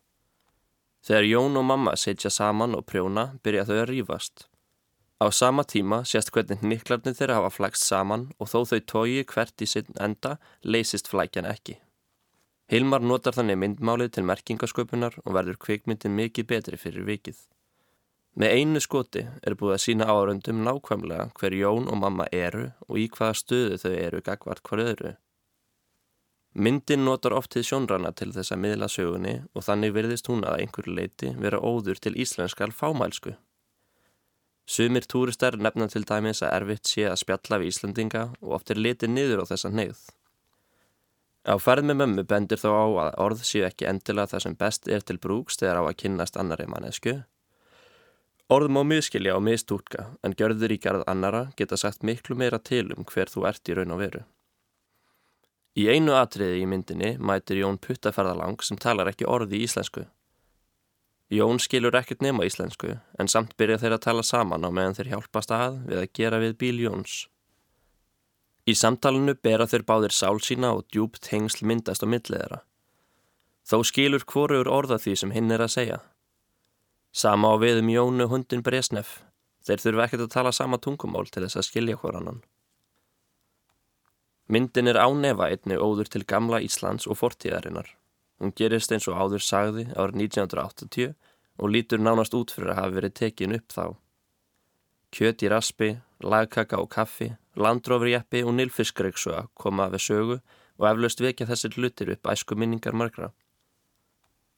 [1.06, 4.48] Þegar Jón og mamma setja saman og prjóna byrja þau að rýfast.
[5.22, 9.62] Á sama tíma sést hvernig niklarnir þeirra hafa flækst saman og þó þau tói hvert
[9.62, 11.78] í sinn enda leysist flækjan ekki.
[12.68, 17.38] Hilmar notar þannig myndmálið til merkingasköpunar og verður kvikmyndin mikið betri fyrir vikið.
[18.38, 22.98] Með einu skoti er búið að sína árundum nákvæmlega hver Jón og mamma eru og
[23.02, 25.14] í hvaða stöðu þau eru gagvart hvar öðru.
[26.54, 30.62] Myndin notar oft til sjónrana til þess að miðla sögunni og þannig virðist hún að
[30.62, 33.32] einhverju leiti vera óður til íslenskal fámælsku.
[34.68, 38.78] Sumir túristar nefna til dæmis að erfitt sé að spjalla við Íslandinga og oft er
[38.78, 40.04] litið niður á þessa neyð.
[41.42, 44.86] Á ferð með mömmu bendir þó á að orð séu ekki endilega það sem best
[44.86, 47.16] er til brúks þegar á að kynnast annari mannesku
[48.48, 52.86] Orð má miskilja og mistúrka en gjörður í garð annara geta sagt miklu meira til
[52.94, 54.22] um hver þú ert í raun og veru.
[55.76, 60.06] Í einu atriði í myndinni mætir Jón puttaferðalang sem talar ekki orði í íslensku.
[61.28, 65.12] Jón skilur ekkert nema íslensku en samt byrja þeir að tala saman á meðan þeir
[65.12, 67.20] hjálpast að við að gera við bíl Jóns.
[68.64, 72.62] Í samtalenu bera þeir báðir sál sína og djúpt hengsl myndast á milliðera.
[73.68, 75.98] Þó skilur hvorur orða því sem hinn er að segja.
[77.12, 79.22] Sama á við um Jónu hundin Bresnef.
[79.64, 82.42] Þeir þurfa ekkert að tala sama tungumál til þess að skilja hver annan.
[84.48, 87.90] Myndin er ánefa einni óður til gamla Íslands og fortíðarinnar.
[88.40, 91.16] Hún gerist eins og áður sagði árið 1980
[91.58, 93.84] og lítur nánast út fyrir að hafa verið tekin upp þá.
[95.12, 95.90] Kjöt í raspi,
[96.22, 100.38] lagkaka og kaffi, landrófrjeppi og nilfiskreiksuga koma við sögu
[100.78, 103.32] og eflaust vekja þessir hlutir upp æsku minningar margra.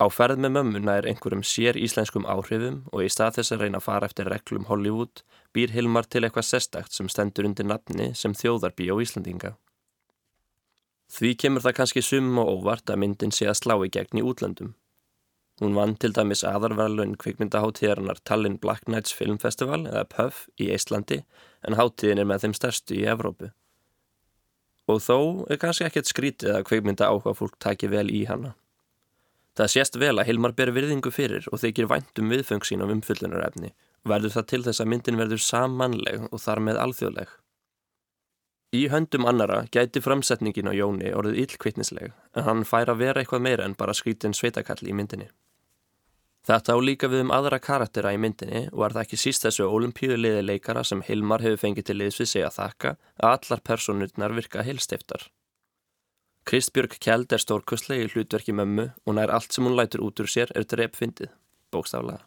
[0.01, 3.81] Á ferð með mömmuna er einhverjum sér íslenskum áhrifum og í stað þess að reyna
[3.83, 5.21] að fara eftir reglum Hollywood
[5.53, 9.51] býr Hilmar til eitthvað sestakt sem stendur undir nafni sem þjóðarbí á Íslandinga.
[11.11, 14.25] Því kemur það kannski sum og óvart að myndin sé að slá í gegn í
[14.25, 14.73] útlöndum.
[15.61, 21.21] Hún vann til dæmis aðarverðlun kvikmyndaháttíðarinnar Tallinn Black Nights Film Festival eða PUF í Íslandi
[21.67, 23.51] en háttíðin er með þeim stærstu í Evrópu.
[24.89, 25.19] Og þó
[25.53, 28.55] er kannski ekkert skrítið að kvikmynda áhuga fólk taki vel í hana.
[29.59, 33.73] Það sést vel að Hilmar ber virðingu fyrir og þykir væntum viðfeng sín á umfullunarefni
[34.05, 37.33] og verður það til þess að myndin verður samanleg og þar með alþjóðleg.
[38.71, 43.43] Í höndum annara gæti framsetningin á Jóni orðið illkvittnisleg en hann fær að vera eitthvað
[43.49, 45.27] meira en bara skrítin sveitakall í myndinni.
[46.47, 49.67] Þetta á líka við um aðra karaktera í myndinni og er það ekki síst þessu
[49.67, 54.37] olimpíuliði leikara sem Hilmar hefur fengið til liðs við sig að þakka að allar personurnar
[54.39, 55.27] virka heilstiftar.
[56.51, 60.27] Kristbjörg Kjeld er stórkustlega í hlutverki mömmu og nær allt sem hún lætur út úr
[60.27, 61.29] sér er drepfindið,
[61.71, 62.25] bókstaflega.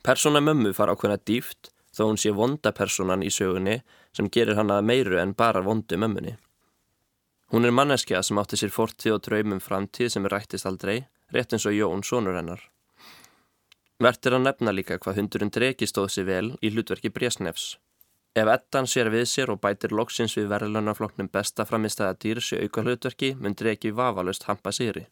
[0.00, 3.82] Persóna mömmu far ákveðna dýft þó hún sé vonda personan í sögunni
[4.16, 6.38] sem gerir hana meiru en bara vondu mömmunni.
[7.52, 11.52] Hún er manneskja sem átti sér fortið og draumum framtíð sem er rættist aldrei, rétt
[11.52, 12.64] eins og Jón, sonur hennar.
[14.00, 17.74] Vert er að nefna líka hvað hundurinn dregi stóð sér vel í hlutverki Bresnefs.
[18.36, 22.84] Ef ettan sér við sér og bætir loksins við verðlunafloknum besta framistæða dýrs í auka
[22.84, 25.06] hlutverki mun dregi vafalust hampa sigri.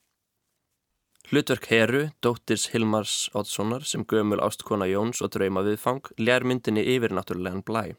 [1.26, 7.64] Hlutverk Heru, dóttirs Hilmars Oddssonar sem gömul ástkona Jóns og drauma viðfang, lær myndinni yfirnáttúrulegan
[7.66, 7.96] blæ.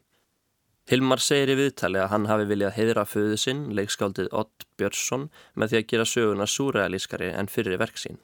[0.88, 5.74] Hilmar segir í viðtali að hann hafi viljað heidra föðu sinn, leikskáldið Odd Björnsson, með
[5.74, 8.16] því að gera söguna súræðalískari en fyrri verk sín.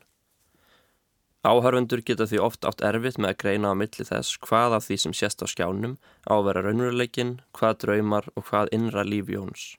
[1.45, 4.97] Áhörfundur geta því oft átt erfitt með að greina á milli þess hvað af því
[5.03, 9.75] sem sést á skjánum, ávera raunveruleikin, hvað draumar og hvað innra líf Jóns.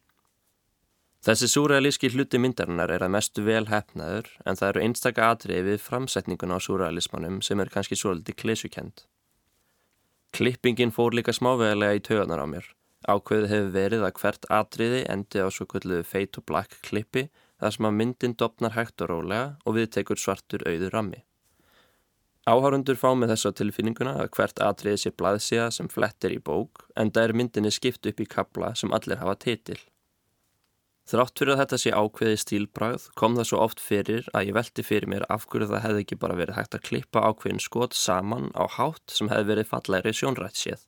[1.26, 5.82] Þessi súræðalíski hluti myndarinnar er að mestu vel hefnaður en það eru einstaka atriði við
[5.82, 9.08] framsetningun á súræðalismannum sem er kannski svolítið klesukend.
[10.38, 12.70] Klippingin fór líka smávegilega í tögunar á mér.
[13.10, 17.74] Ákveðið hefur verið að hvert atriði endi á svo kvöldu feit og black klippi þar
[17.74, 21.26] sem að myndin dopnar hægt og rólega og við tekur svartur auður rammi.
[22.46, 27.10] Áhárundur fá með þessa tilfinninguna að hvert atriði sé blaðsíða sem flettir í bók en
[27.10, 29.80] það er myndinni skipt upp í kabla sem allir hafa titil.
[31.10, 34.86] Þrátt fyrir að þetta sé ákveði stílbrað kom það svo oft fyrir að ég velti
[34.86, 38.52] fyrir mér af hverju það hefði ekki bara verið hægt að klippa ákveðin skot saman
[38.58, 40.86] á hátt sem hefði verið fallegri sjónrætt séð.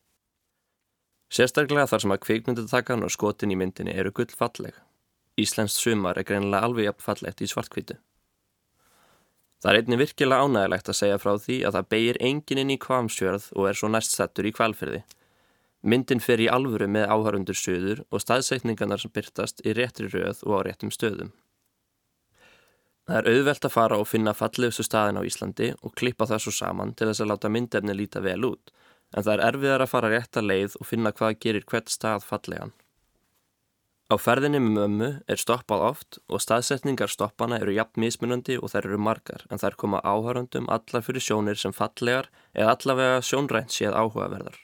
[1.33, 4.77] Sérstaklega þar sem að kvikmyndutakan og skotin í myndinni eru gull falleg.
[5.37, 7.97] Íslenskt sumar er greinilega alveg jafn fallegt í svartkvítu.
[9.57, 12.81] Það er einni virkilega ánægilegt að segja frá því að það beigir engin inn í
[12.81, 15.01] kvamsjörð og er svo næst settur í kvalfyrði.
[15.81, 20.61] Myndin fer í alvöru með áhörundur söður og staðsækningarnar sem byrtast í réttri röð og
[20.61, 21.33] á réttum stöðum.
[23.07, 26.53] Það er auðvelt að fara og finna fallegustu staðin á Íslandi og klippa það svo
[26.57, 28.73] saman til þess að láta myndefni líta vel út,
[29.15, 32.73] en það er erfiðar að fara rétta leið og finna hvað gerir hvert stað fallegan.
[34.07, 38.85] Á ferðinni með mömmu er stoppað oft og staðsetningar stoppana eru jafn mismunandi og þær
[38.87, 43.97] eru margar en þær koma áhörundum allar fyrir sjónir sem fallegar eða allavega sjónrænt séð
[43.99, 44.55] áhugaverðar.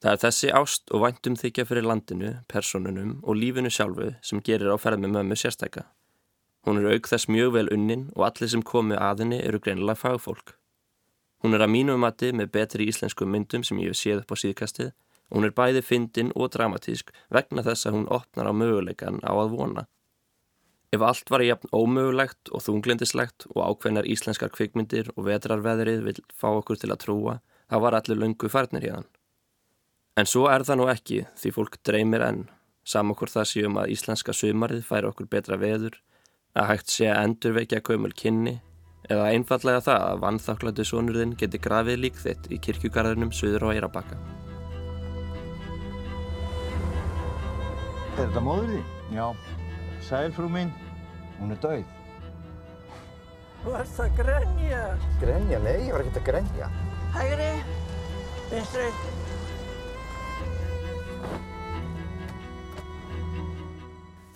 [0.00, 4.72] Það er þessi ást og væntum þykja fyrir landinu, personunum og lífinu sjálfu sem gerir
[4.72, 5.84] á ferð með mömmu sérstæka.
[6.64, 10.00] Hún er auk þess mjög vel unnin og allir sem komi að henni eru greinilega
[10.00, 10.56] fagfólk.
[11.44, 14.36] Hún er að mínu mati með betri íslensku myndum sem ég hef séð upp á
[14.40, 14.90] síðkastið
[15.30, 19.54] hún er bæði fyndin og dramatísk vegna þess að hún opnar á möguleikan á að
[19.54, 19.86] vona.
[20.90, 26.48] Ef allt var jafn ómögulegt og þunglindislegt og ákveðnar íslenskar kvikmyndir og vetrarveðrið vil fá
[26.50, 27.34] okkur til að trúa,
[27.70, 29.06] þá var allir lungu farnir í þann.
[30.18, 32.48] En svo er það nú ekki því fólk dreymir enn,
[32.90, 35.94] hvort það séum að íslenska sumarið færi okkur betra veður,
[36.58, 38.58] að hægt sé að endurveikja gömul kynni
[39.10, 44.18] eða einfallega það að vannþáklandi sonurðin geti grafið lík þitt í kirkjugarðunum Suður og Eirabakka.
[48.20, 48.88] Er þetta móður þín?
[49.16, 49.26] Já,
[50.04, 50.70] sælfrú mín,
[51.38, 51.84] Hún er dauð.
[53.64, 54.80] þú ert að grenja.
[55.22, 55.58] Grenja?
[55.64, 56.68] Nei, ég var ekkert að grenja.
[57.14, 57.48] Hægri,
[58.50, 58.90] vinstri.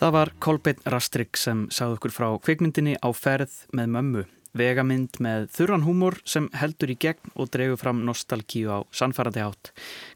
[0.01, 5.49] Það var Kolbeinn Rastrik sem sagði okkur frá kvikmyndinni á ferð með mömmu Vegamynd með
[5.51, 9.73] þurran húmor sem heldur í gegn og dregur fram nostalgíu á sannfærandi átt.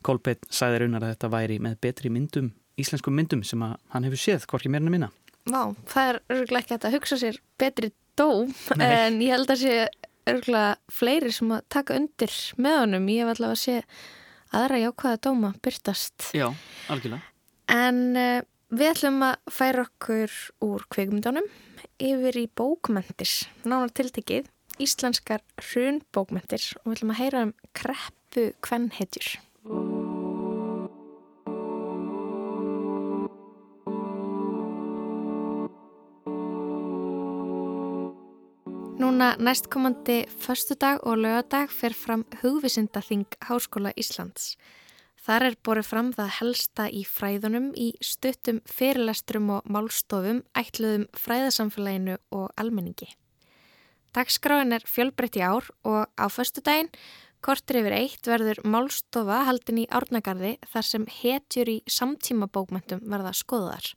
[0.06, 4.46] Kolbeitt sæði raunar að þetta væri með betri myndum, íslenskum myndum sem hann hefur séð,
[4.50, 5.10] hvorki meirinu minna.
[5.48, 8.86] Vá, það er örgulega ekki að hugsa sér betri dóm Nei.
[8.86, 9.76] en ég held að sé
[10.28, 13.08] örgulega fleiri sem að taka undir með honum.
[13.12, 13.78] Ég hef allavega að sé
[14.58, 16.28] aðra jákvæða dóma byrtast.
[16.36, 16.48] Já,
[16.92, 17.24] algjörlega.
[17.72, 21.48] En uh, við ætlum að færa okkur úr kveikmyndunum
[21.98, 23.30] yfir í bókmentir,
[23.66, 24.48] nánar tiltekið,
[24.82, 29.36] íslenskar hrunbókmentir og við ætlum að heyra um kreppu kvennhetjur.
[38.98, 44.56] Núna næstkomandi förstudag og lögadag fer fram hugvisindaþing Háskóla Íslands.
[45.22, 52.16] Þar er borið fram það helsta í fræðunum í stuttum fyrirlesturum og málstofum ætluðum fræðasamfélaginu
[52.34, 53.12] og almenningi.
[54.18, 56.90] Dagskráin er fjölbreytt í ár og á förstudaginn
[57.38, 63.30] kortur yfir eitt verður málstofa haldin í árnagarði þar sem hetjur í samtíma bókmöntum verða
[63.30, 63.94] skoðar.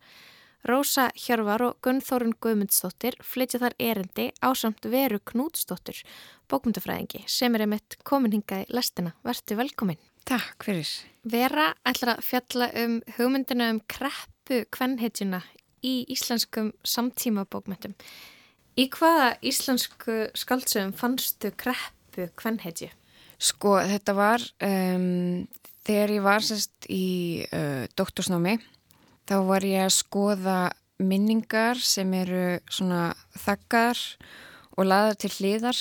[0.67, 6.03] Rósa Hjörvar og Gunnþórun Guðmundsdóttir flytja þar erindi á samt veru Knútsdóttir,
[6.51, 9.15] bókmyndafræðingi, sem er einmitt komin hingað í lestina.
[9.25, 9.97] Vertu velkomin.
[10.29, 10.91] Takk fyrir.
[11.25, 15.41] Vera ætlar að fjalla um hugmyndina um kreppu kvennhetjuna
[15.81, 17.95] í íslenskum samtíma bókmyndum.
[18.77, 22.91] Í hvaða íslensku skaldsöfum fannstu kreppu kvennhetju?
[23.41, 25.47] Sko, þetta var um,
[25.87, 27.05] þegar ég var sérst í
[27.49, 28.59] uh, doktorsnámi
[29.29, 30.59] þá var ég að skoða
[31.01, 33.99] minningar sem eru svona þakkar
[34.77, 35.79] og laðar til hliðar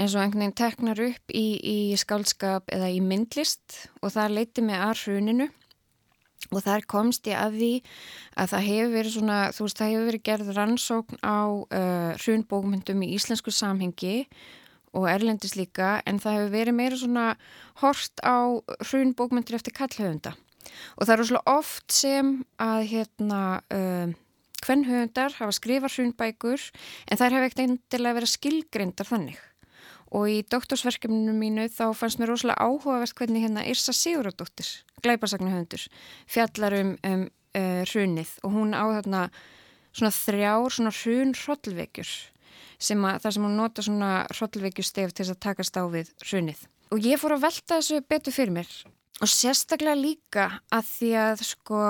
[0.00, 3.90] eins og einhvern veginn teknar upp í, í skálskap eða í myndlist.
[4.00, 5.48] Og það leiti mig að hruninu.
[6.52, 7.72] Og þar komst ég að því
[8.40, 13.04] að það hefur verið svona, þú veist, það hefur verið gerð rannsókn á uh, hrunbókmyndum
[13.06, 14.16] í íslensku samhengi
[14.92, 17.26] og erlendis líka en það hefur verið meira svona
[17.80, 18.58] hort á
[18.90, 20.34] hrunbókmyndir eftir kallhauðunda
[20.96, 23.40] og það eru svona oft sem að hérna
[23.72, 24.12] uh,
[24.62, 26.66] hvernhauðundar hafa skrifað hrunbækur
[27.08, 29.40] en þær hefur ekkert eindilega verið skilgrindar þannig.
[30.12, 34.68] Og í doktorsverkefninu mínu þá fannst mér rosalega áhugavert hvernig hérna Irsa Siguradóttir,
[35.04, 35.86] glæpasagnahöfundur,
[36.28, 37.24] fjallar um, um
[37.56, 38.34] uh, hrunið.
[38.44, 39.22] Og hún á þarna
[39.92, 42.12] svona þrjár svona hrun hrollvekjur
[42.82, 46.66] sem að það sem hún nota svona hrollvekjustef til að takast á við hrunið.
[46.92, 48.72] Og ég fór að velta þessu betur fyrir mér
[49.20, 51.82] og sérstaklega líka að því að sko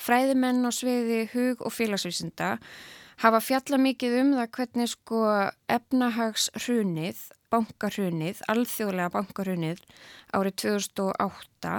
[0.00, 2.54] fræðimenn á sviði hug og félagsvísinda
[3.20, 5.20] hafa fjalla mikið um það hvernig sko
[5.68, 9.84] efnahags hrunið bankarhunið, alþjóðlega bankarhunið
[10.36, 11.76] árið 2008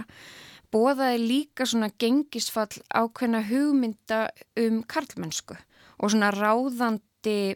[0.72, 4.22] bóðaði líka svona gengisfall ákveðna hugmynda
[4.60, 5.58] um karlmennsku
[6.02, 7.56] og svona ráðandi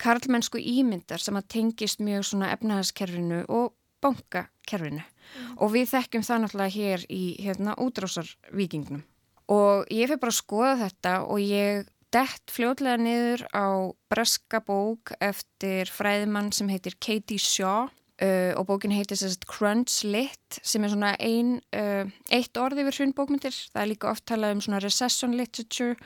[0.00, 5.54] karlmennsku ímyndar sem að tengist mjög svona efnahagskerfinu og bankakerfinu mm.
[5.58, 9.06] og við þekkjum það náttúrulega hér í hérna útrásarvíkingnum
[9.50, 13.66] og ég fyrir bara að skoða þetta og ég dett fljóðlega niður á
[14.10, 20.60] breska bók eftir fræðimann sem heitir Katie Shaw uh, og bókin heitir sérst Crunch Lit
[20.62, 23.54] sem er svona ein, uh, eitt orð yfir hrunbókmyndir.
[23.72, 25.96] Það er líka oft talað um svona recession literature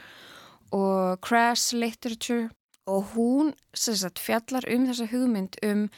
[0.75, 2.51] og crash literature
[2.91, 5.89] og hún sérst fjallar um þessa hugmynd um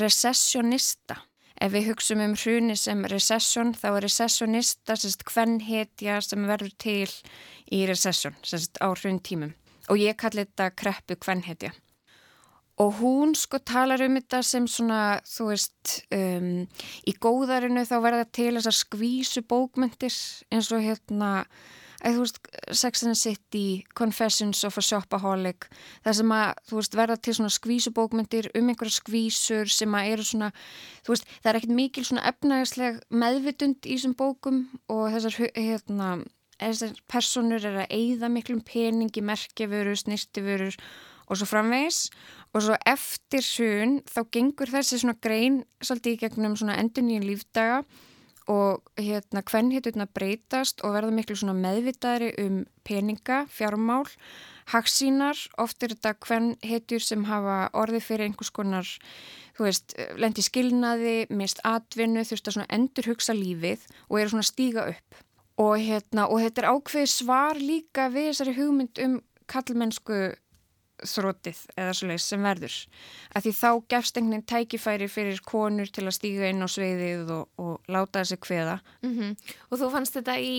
[0.00, 1.20] recessionista.
[1.62, 4.96] Ef við hugsaum um hruni sem recession þá er recessionista
[5.30, 7.10] hvern hetja sem verður til
[7.70, 9.54] í recession, sérst á hrun tímum
[9.90, 11.72] og ég kalli þetta kreppu hvern hetja.
[12.82, 16.64] Og hún sko talar um þetta sem svona, þú veist, um,
[17.06, 20.16] í góðarinu þá verða til þessar skvísu bókmyndir
[20.50, 21.44] eins og hérna,
[22.12, 22.38] þú veist,
[22.76, 25.68] Sex and the City, Confessions of a Shopaholic,
[26.04, 30.28] það sem að, veist, verða til svona skvísu bókmyndir um einhverja skvísur sem að eru
[30.28, 30.50] svona,
[31.08, 36.12] veist, það er ekkert mikil svona efnægisleg meðvitund í þessum bókum og þessar, hérna,
[36.60, 40.76] þessar personur er að eigða miklum peningi, merkjavörur, snirtiförur
[41.24, 42.08] og svo framvegis.
[42.54, 47.24] Og svo eftir hrun þá gengur þessi svona grein svolítið í gegnum svona endur nýjum
[47.26, 47.80] lífdaga
[48.50, 54.04] og hérna hvern hitturna breytast og verða miklu svona meðvitaðri um peninga, fjármál,
[54.72, 58.88] hagsínar, oft er þetta hvern hittur sem hafa orði fyrir einhvers konar,
[59.56, 64.48] þú veist, lendi skilnaði, mist atvinnu, þurft að svona endur hugsa lífið og eru svona
[64.48, 65.22] stíga upp.
[65.60, 70.34] Og hérna, og þetta er ákveð svar líka við þessari hugmynd um kallmennsku
[71.02, 72.76] þrótið eða svoleiðis sem verður
[73.34, 77.32] að því þá gefst einhvern veginn tækifæri fyrir konur til að stíga inn á sveiðið
[77.34, 79.36] og, og láta þessi kveða mm -hmm.
[79.70, 80.54] og þú fannst þetta í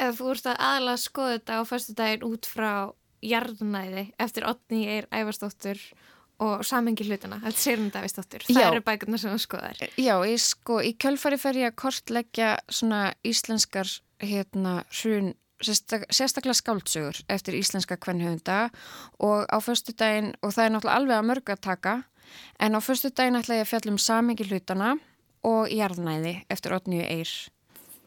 [0.00, 2.72] eða þú ert að aðalega skoða þetta á fyrstu daginn út frá
[3.20, 5.80] jarðnæði eftir Otni er æfarstóttur
[6.40, 8.68] og samengi hlutana, þetta sér hún Davíðsdóttir það Já.
[8.70, 13.02] eru bækurnar sem þú skoðar Já, ég sko, í kjölfari fer ég að kortleggja svona
[13.26, 13.90] íslenskar
[14.24, 15.34] hérna hrun
[15.64, 18.70] sérstak, sérstaklega skáldsögur eftir íslenska kvennhöfunda
[19.18, 21.94] og á förstu daginn, og það er náttúrulega alveg að mörg að taka,
[22.60, 24.96] en á förstu daginn ætla ég að fjalla um samengi hlutana
[25.46, 27.30] og jarðnæði eftir Otniu Eyr.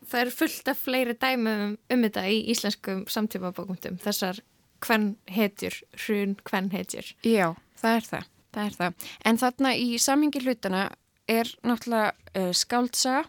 [0.10, 4.42] það eru fullt af fleiri dæmum um þetta í íslenskum samtímabókumtum þessar
[4.84, 9.08] hvern hetjur hrun hvern hetjur Já, það er það, það er það.
[9.26, 10.84] En þarna í samengi hlutana
[11.28, 13.24] er náttúrulega uh, skáldsaga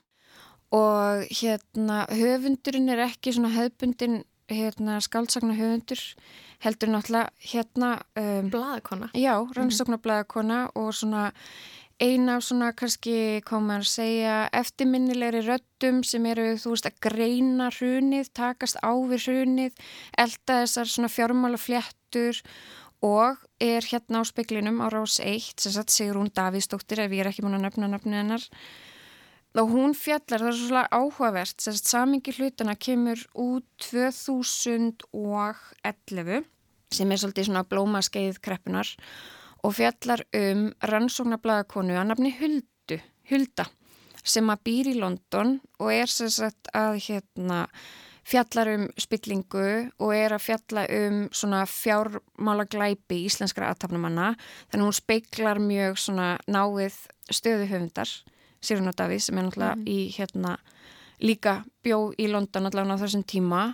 [0.75, 6.01] og hérna höfundurinn er ekki svona hefbundin hérna skáldsagna höfundur
[6.65, 9.09] heldur náttúrulega hérna um, blaðakona.
[9.17, 11.31] Já, rannsóknarblæðakona og svona
[12.03, 18.33] eina svona kannski koma að segja eftirminnilegri röddum sem eru þú veist að greina hrunið,
[18.35, 19.85] takast á við hrunið,
[20.19, 22.41] elda þessar svona fjármála fléttur
[23.05, 27.31] og er hérna á speklinum á rás 1, sem sagt Sigrún Davíðsdóttir ef ég er
[27.31, 28.49] ekki múin að nefna nafnið hennar
[29.63, 36.43] og hún fjallar, það er svo svona áhugavert sagt samingi hlutana kemur út 2011
[36.95, 38.89] sem er svolítið svona blómaskeið kreppunar
[39.65, 42.97] og fjallar um rannsóknarblæðakonu að nafni Huldu,
[43.31, 43.65] Hulda
[44.25, 47.59] sem að býr í London og er sagt að hérna
[48.25, 54.29] fjallar um spillingu og er að fjalla um svona fjármála glæpi íslenskra aðtapnumanna
[54.73, 56.95] þannig hún speiklar mjög svona náið
[57.29, 58.09] stöðu höfundar
[58.65, 60.59] Sirun og Davíð sem er náttúrulega í hérna
[61.23, 63.65] líka bjó í London allavega á þessum tíma.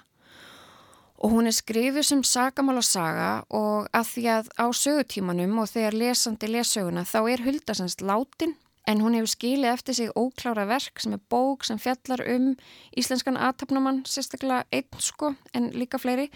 [1.20, 5.98] Og hún er skrifið sem sagamála saga og að því að á sögutímanum og þegar
[6.00, 8.56] lesandi lesöguna þá er Hulda semst látin
[8.88, 12.54] en hún hefur skilið eftir sig óklára verk sem er bók sem fjallar um
[12.96, 16.30] íslenskan aðtapnumann, sérstaklega einn sko en líka fleiri.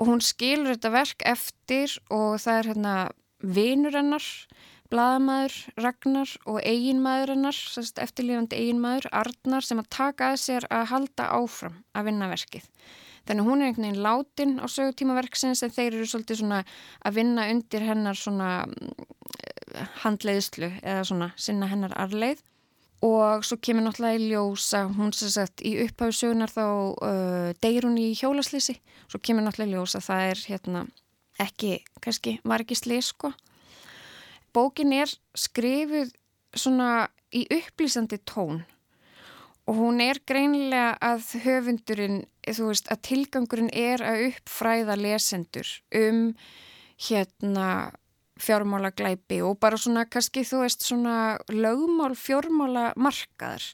[0.00, 2.94] Og hún skilur þetta verk eftir og það er hérna
[3.40, 4.26] vinur hennar
[4.90, 7.60] blaðamæður Ragnar og eiginmæður hennar,
[8.04, 12.66] eftirlífandi eiginmæður Arnar sem að taka að sér að halda áfram að vinna verkið.
[13.28, 16.62] Þannig hún er einhvern veginn látin á sögutíma verksins en þeir eru svolítið svona
[17.06, 18.50] að vinna undir hennar svona
[20.02, 22.40] handleiðslu eða svona sinna hennar arleið
[23.06, 27.86] og svo kemur náttúrulega í ljósa hún sem sagt í upphæfu sögunar þá uh, deyr
[27.86, 28.76] hún í hjólaslýsi
[29.06, 30.82] svo kemur náttúrulega í ljósa það er hérna
[31.40, 33.32] ekki, kannski var ekki slýs sko
[34.54, 36.12] bókin er skrifuð
[36.56, 38.64] svona í upplýsandi tón
[39.70, 46.32] og hún er greinilega að höfundurinn, þú veist, að tilgangurinn er að uppfræða lesendur um
[47.00, 47.68] hérna
[48.40, 51.16] fjármála glæpi og bara svona kannski þú veist svona
[51.52, 53.64] lögmál fjármála markaðar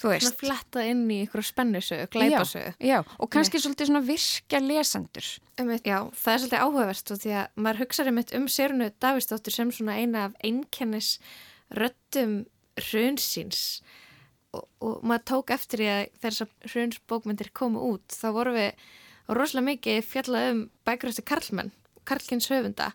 [0.00, 0.26] þú veist.
[0.26, 2.72] Svona flettað inn í ykkur spennusögu, glæpasögu.
[2.78, 5.30] Já, já, og kannski svolítið svona virkja lesendur.
[5.60, 9.56] Einmitt, já, það er svolítið áhugaverst og því að maður hugsaði mitt um Sérunu Davíðsdóttir
[9.56, 11.12] sem svona eina af einkennis
[11.76, 12.36] röttum
[12.80, 13.64] hrunsins
[14.56, 18.86] og, og maður tók eftir því að þessar hrunsbókmyndir komu út þá voru við
[19.30, 21.74] rosalega mikið fjallað um bækuröfti Karlmann,
[22.08, 22.90] Karlkins höfunda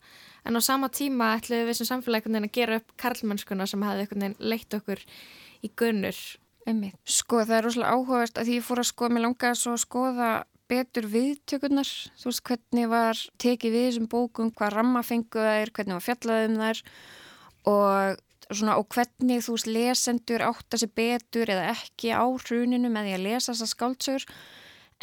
[0.46, 4.76] en á sama tíma ætluðum við sem samfélagin að gera upp Karlmannskuna sem hafði leitt
[4.76, 5.02] okkur
[5.64, 6.20] í gunnur
[6.66, 6.98] Einmitt.
[7.06, 9.84] Sko það er rosalega áhugavert að því ég fór að skoða, mér langaði svo að
[9.84, 10.30] skoða
[10.66, 15.98] betur viðtökurnar, þú veist hvernig var tekið við þessum bókum, hvað ramma fenguð þær, hvernig
[16.00, 16.82] var fjallað um þær
[17.70, 23.10] og svona og hvernig þú veist lesendur átta sér betur eða ekki á hruninu með
[23.10, 24.28] því að lesa þessar skáldsögur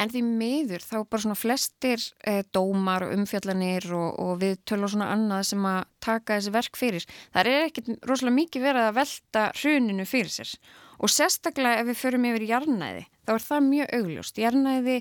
[0.01, 4.93] en því miður þá bara svona flestir eh, dómar og umfjallanir og, og viðtöl og
[4.93, 7.05] svona annað sem að taka þessi verk fyrir.
[7.35, 10.55] Það er ekkit rosalega mikið verið að velta hruninu fyrir sér
[10.99, 14.39] og sérstaklega ef við förum yfir jarnæði þá er það mjög augljóst.
[14.41, 14.99] Jarnæði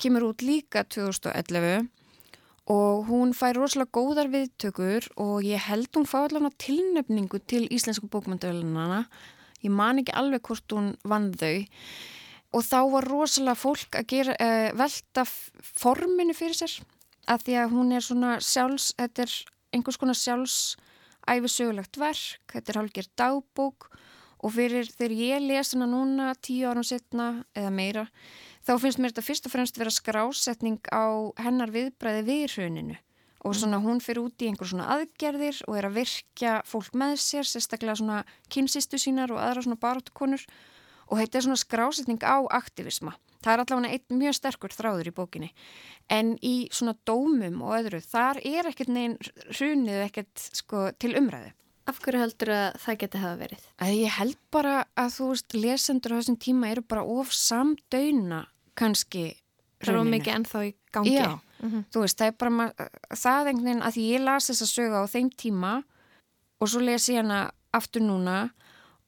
[0.00, 1.88] kemur út líka 2011
[2.70, 8.10] og hún fær rosalega góðar viðtökur og ég held hún fá allavega tilnefningu til íslensku
[8.12, 9.04] bókmyndavölunana.
[9.64, 11.66] Ég man ekki alveg hvort hún vann þau
[12.50, 15.24] og þá var rosalega fólk að gera, uh, velta
[15.62, 16.78] forminu fyrir sér
[17.30, 19.34] að því að hún er svona sjálfs, þetta er
[19.76, 24.00] einhvers konar sjálfsæfisögulegt verk, þetta er hálfgerð dagbók og
[24.48, 28.06] fyrir þegar ég les hana núna tíu árum setna eða meira
[28.64, 32.96] þá finnst mér þetta fyrst og fremst vera skrásetning á hennar viðbræði við hruninu
[33.44, 37.16] og svona hún fyrir út í einhver svona aðgerðir og er að virkja fólk með
[37.22, 38.18] sér, sérstaklega svona
[38.52, 40.44] kynsistu sínar og aðra svona baróttukonur
[41.10, 43.16] og þetta er svona skrásetning á aktivisma.
[43.40, 45.48] Það er allavega einn mjög sterkur þráður í bókinni
[46.12, 49.16] en í svona dómum og öðru þar er ekkert neginn
[49.56, 51.54] hrunið ekkert sko til umræðu.
[51.90, 53.68] Af hverju heldur að það geti hafa verið?
[53.82, 58.44] Að ég held bara að þú veist lesendur á þessum tíma eru bara of samdöyna
[58.78, 59.24] kannski
[59.80, 61.12] Það er of mikið ennþá í gangi.
[61.16, 61.28] Já,
[61.92, 62.66] þú veist, það er bara
[63.16, 65.70] það einhvern veginn að ég las þessa sögu á þeim tíma
[66.60, 67.38] og svo lesi ég hana
[67.76, 68.50] aftur núna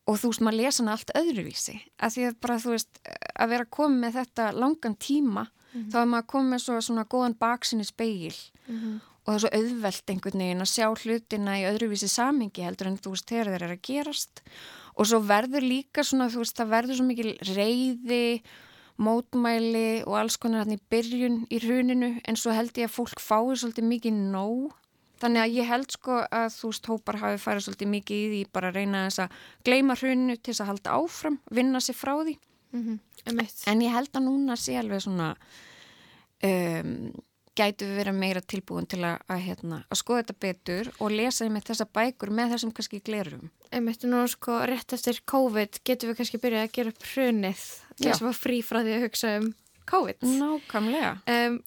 [0.09, 1.76] og þú veist, maður lesa hana allt öðruvísi.
[2.01, 3.03] Að því að bara, þú veist,
[3.37, 5.45] að vera komið með þetta langan tíma
[5.93, 8.35] þá er maður komið með svo, svona góðan baksinni speil
[9.22, 12.98] og það er svo auðvelt einhvern veginn að sjá hlutina í öðruvísi samingi heldur en
[12.98, 14.42] þú veist, þegar þeir eru að gerast.
[14.98, 18.24] Og svo verður líka svona, þú veist, það verður svo mikil reyði
[19.02, 23.22] mótmæli og alls konar hann í byrjun í hruninu en svo held ég að fólk
[23.22, 24.76] fái svolítið mikið nóg.
[25.22, 28.40] Þannig að ég held sko að þú veist hópar hafi farið svolítið mikið í því
[28.52, 29.36] bara að reyna þess að
[29.68, 32.38] gleima hruninu til þess að halda áfram, vinna sér frá því.
[32.72, 33.48] Mm -hmm.
[33.66, 35.36] en ég held að núna sé alveg svona
[36.42, 37.12] um,
[37.59, 41.48] gætu við vera meira tilbúin til að, að, hérna, að skoða þetta betur og lesa
[41.53, 46.20] með þessa bækur með þessum kannski glerum Einmitt nú sko rétt eftir COVID getum við
[46.20, 46.94] kannski byrjað að gera
[47.98, 48.09] Já.
[48.09, 49.53] þess að var frí frá því að hugsa um
[49.92, 50.26] COVID.
[50.40, 51.62] Nákvæmlega Um,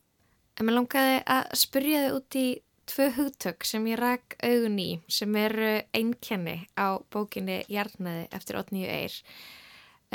[0.55, 2.45] en mér langaði að spyrja þið út í
[2.85, 8.85] tvö hugtök sem ég rak augun í sem eru einkenni á bókinni Jarnæði eftir 8.9
[8.93, 9.17] eir.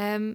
[0.01, 0.31] Um,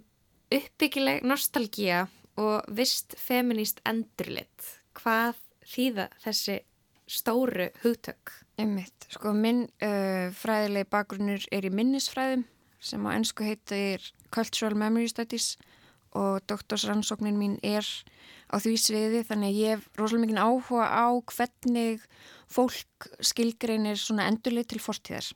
[0.53, 2.05] uppbyggileg nostalgía
[2.37, 4.75] og vist feminist endurlit.
[5.05, 5.35] Hvað
[5.69, 6.53] þýða þessi
[7.05, 8.31] stóru hugtök?
[8.57, 12.47] Einmitt, sko minn uh, fræðilegi bakgrunnur er í minnisfræðum
[12.81, 14.01] sem á ennsku heitir
[14.33, 15.51] Cultural Memory Studies
[16.17, 17.85] og doktorsrannsóknin mín er
[18.49, 22.09] á því sviði þannig að ég hef rosalega mikið áhuga á hvernig
[22.49, 25.29] fólk skilgreinir svona endurlið til fortíðar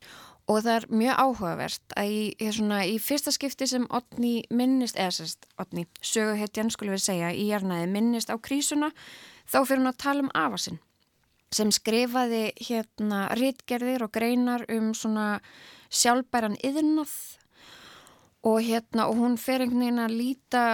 [0.50, 2.22] og það er mjög áhugavert að í,
[2.58, 7.30] svona, í fyrsta skipti sem Otni minnist, eða sérst Otni, sögu hetjan skulle við segja
[7.38, 8.90] í jarnaði minnist á krísuna
[9.50, 10.80] þá fyrir hún að tala um afasinn
[11.54, 15.40] sem skrifaði hérna rítgerðir og greinar um svona
[15.90, 17.16] sjálfbæran yðurnað
[18.46, 20.66] og hérna og hún fer einhvern veginn að líta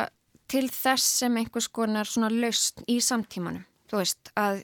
[0.51, 3.63] til þess sem einhvers konar svona laust í samtímanum.
[3.85, 4.61] Þú veist að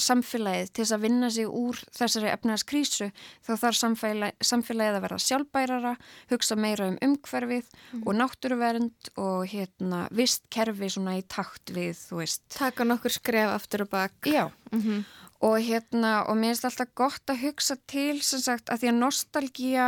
[0.00, 3.10] samfélagið til þess að vinna sig úr þessari efnaðskrísu
[3.46, 5.94] þá þarf samfélagið, samfélagið að vera sjálfbærara,
[6.30, 7.72] hugsa meira um umhverfið
[8.04, 12.44] og náttúruvernd og hérna vist kerfi svona í takt við, þú veist.
[12.56, 14.20] Taka nokkur skref aftur og bak.
[14.26, 15.02] Já, Mm
[15.40, 18.98] og hérna, og mér finnst alltaf gott að hugsa til sem sagt að því að
[19.00, 19.86] nostalgía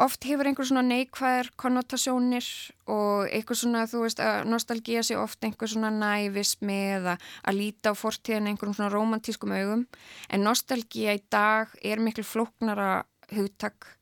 [0.00, 2.46] oft hefur einhver svona neikvæðar konnotasjónir
[2.90, 7.92] og einhver svona, þú veist, að nostalgía sé oft einhver svona nævismi eða að líta
[7.92, 9.86] á fortíðan einhverjum svona romantískum augum,
[10.32, 13.92] en nostalgía í dag er miklu flóknara hugtak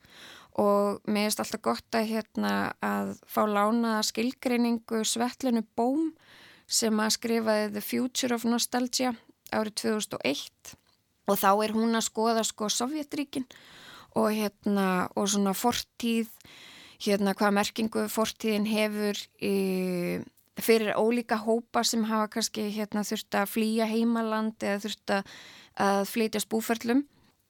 [0.58, 6.12] og mér finnst alltaf gott að hérna að fá lánaða skilgreiningu Svetlinu Bóm
[6.66, 9.14] sem að skrifaði The Future of Nostalgia
[9.54, 10.74] árið 2001
[11.28, 13.46] og þá er hún að skoða sko Sovjetríkin
[14.16, 16.30] og hérna og svona fortíð
[17.02, 19.54] hérna hvaða merkingu fortíðin hefur í,
[20.58, 26.50] fyrir ólíka hópa sem hafa kannski hérna þurft að flýja heimaland eða þurft að flytjast
[26.50, 27.04] búferlum.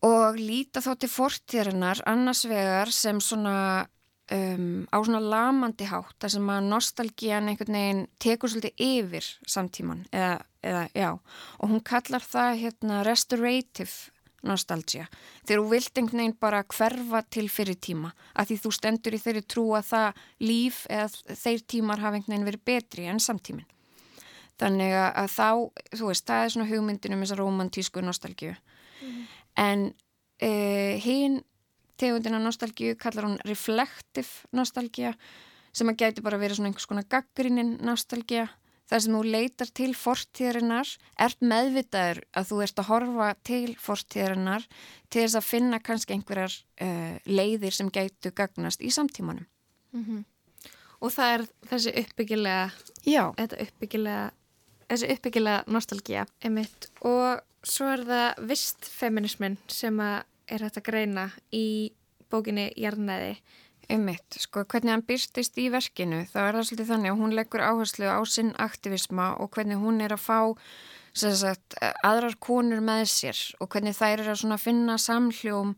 [0.05, 3.89] Og líta þá til fortíðarinnar annars vegar sem svona
[4.31, 10.05] um, á svona lamandi hátt þar sem að nostalgían einhvern veginn tekur svolítið yfir samtíman
[10.13, 11.11] eða, eða já.
[11.59, 14.13] Og hún kallar það hérna restorative
[14.47, 15.09] nostalgia
[15.47, 19.22] þegar þú vilt einhvern veginn bara hverfa til fyrir tíma að því þú stendur í
[19.24, 23.66] þeirri trú að það líf eða þeir tímar hafa einhvern veginn verið betri en samtímin
[24.59, 25.49] þannig að, að þá,
[25.99, 28.55] þú veist, það er svona hugmyndin um þessa romantísku nostalgíu.
[29.59, 31.41] En uh, hinn
[31.99, 35.14] tegundina nostalgíu kallar hún reflective nostalgía
[35.74, 38.49] sem að gæti bara verið svona einhvers konar gaggrinin nostalgía
[38.89, 40.93] þar sem þú leitar til fortíðarinnar
[41.26, 44.66] ert meðvitaður að þú ert að horfa til fortíðarinnar
[45.09, 49.47] til þess að finna kannski einhverjar uh, leiðir sem gætu gagnast í samtímanum.
[50.99, 52.64] Og það er þessi uppbyggilega,
[53.07, 54.24] Já, þetta uppbyggilega,
[54.89, 56.89] þessi uppbyggilega nostalgía, emitt.
[57.07, 61.93] Og svo er það vist feminismin sem að er hægt að greina í
[62.32, 63.36] bókinni Jarnæði.
[63.89, 67.62] Ummitt, sko, hvernig hann byrstist í verkinu, þá er það svolítið þannig að hún leggur
[67.64, 70.41] áherslu á sinn aktivisma og hvernig hún er að fá
[71.16, 75.72] sagt, aðrar konur með sér og hvernig þær er að finna samhljóm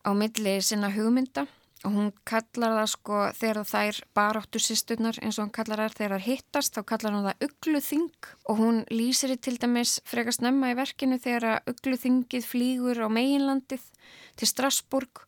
[0.00, 1.46] á milli sinna hugmynda.
[1.82, 6.12] Og hún kallar það sko þegar þær baráttu sýsturnar eins og hann kallar þær þegar
[6.14, 8.28] þær hittast þá kallar hann það ugluþing.
[8.48, 13.88] Og hún lýsir til dæmis frekast nefna í verkinu þegar að ugluþingið flýgur á meginlandið
[14.38, 15.24] til Strasburg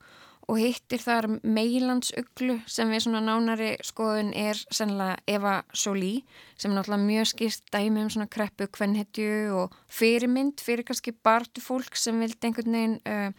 [0.47, 6.23] og hittir þar meilandsuglu sem við svona nánari skoðun er sennilega Eva Jolie
[6.55, 11.63] sem er náttúrulega mjög skýrt dæmi um svona kreppu kvennhetju og fyrirmynd fyrir kannski bartu
[11.65, 13.31] fólk sem vildi einhvern veginn uh,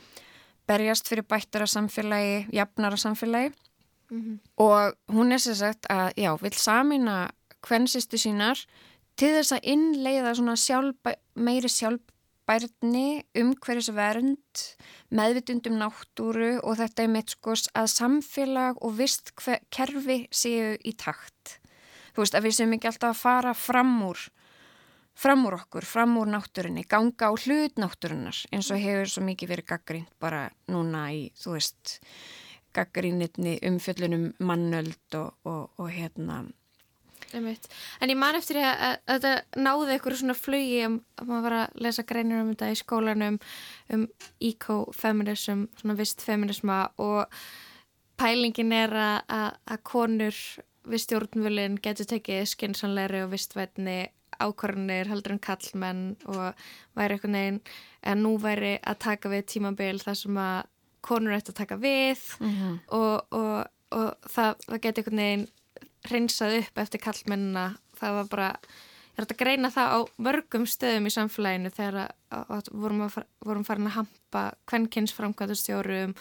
[0.67, 3.55] berjast fyrir bættara samfélagi, jafnara samfélagi.
[4.57, 7.31] Og hún er sér sagt að já, vil samina
[7.63, 8.59] kvensistu sínar
[9.17, 10.95] til þess að innleiða svona sjálf,
[11.35, 12.03] meiri sjálf
[12.47, 14.61] sjálfbærni, umhverfisvernd,
[15.11, 19.33] meðvitundum náttúru og þetta er mitt sko að samfélag og vist
[19.71, 21.59] kerfi séu í takt.
[22.15, 24.19] Þú veist að við séum ekki alltaf að fara fram úr,
[25.15, 29.51] fram úr okkur, fram úr náttúrunni, ganga á hlut náttúrunnar eins og hefur svo mikið
[29.51, 31.99] verið gaggrínt bara núna í, þú veist,
[32.77, 36.45] gaggrínitni umfjöllunum mannöld og, og, og hérna
[37.35, 41.57] En ég man eftir að, að, að þetta náði eitthvað svona flugi að maður var
[41.61, 43.39] að lesa greinir um þetta í skólanum
[43.97, 44.07] um
[44.51, 47.37] eco-feminism, svona vist feminisma og
[48.20, 50.41] pælingin er að, að konur
[50.87, 53.99] við stjórnvölinn getur tekið skynnsanleiri og vistvætni
[54.43, 56.66] ákvarðanir heldur en kallmenn og
[56.97, 57.61] væri eitthvað neginn
[58.07, 60.59] en nú væri að taka við tímabil þar sem að
[61.07, 62.79] konur ætti að taka við mm -hmm.
[62.99, 65.47] og, og, og það, það getur eitthvað neginn
[66.11, 68.51] hreinsað upp eftir kallmennina það var bara,
[69.15, 69.99] ég er að greina það á
[70.29, 76.15] mörgum stöðum í samfélaginu þegar að, að vorum, að, vorum farin að hampa kvennkins framkvæmastjórum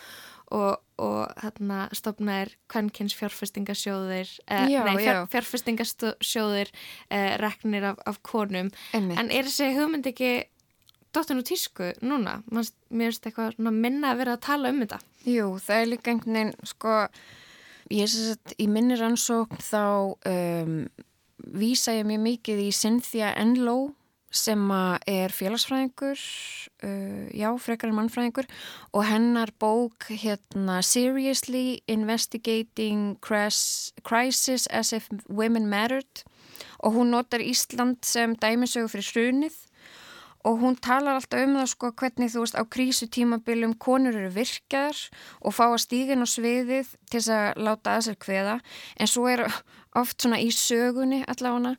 [0.54, 6.74] og, og hérna stopnaðir kvennkins fjárfestingasjóðir eh, nei, fjár, fjárfestingasjóðir
[7.10, 9.18] eh, reknir af, af konum Einmitt.
[9.20, 10.34] en er þessi hugmynd ekki
[11.16, 12.42] dottin og tísku núna?
[12.52, 16.38] Mér finnst eitthvað minna að vera að tala um þetta Jú, það er líka einhvern
[16.38, 16.96] veginn sko
[17.94, 19.84] Ég sem sagt í minni rannsókn þá
[20.26, 20.80] um,
[21.54, 23.92] vísa ég mjög mikið í Cynthia Enlow
[24.36, 24.60] sem
[25.08, 26.20] er félagsfræðingur,
[26.84, 28.50] uh, já, frekar en mannfræðingur
[28.92, 36.26] og hennar bók hérna Seriously Investigating Crisis as if Women Mattered.
[36.80, 39.56] Og hún notar Ísland sem dæmisögu fyrir hrunið
[40.46, 45.00] og hún talar alltaf um það sko hvernig þú veist á krísutímabilum konur eru virkaðar
[45.42, 48.60] og fá að stígin á sviðið til þess að láta að sér hveða
[49.02, 49.46] en svo er
[49.96, 51.76] oft svona í sögunni allavega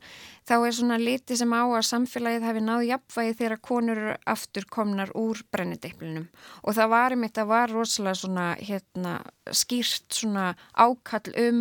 [0.47, 5.11] þá er svona liti sem á að samfélagið hefði náðu jafnvægi þegar konur aftur komnar
[5.17, 6.29] úr brennideiplunum
[6.63, 9.17] og það var um þetta var rosalega svona hérna
[9.55, 11.59] skýrt svona ákall um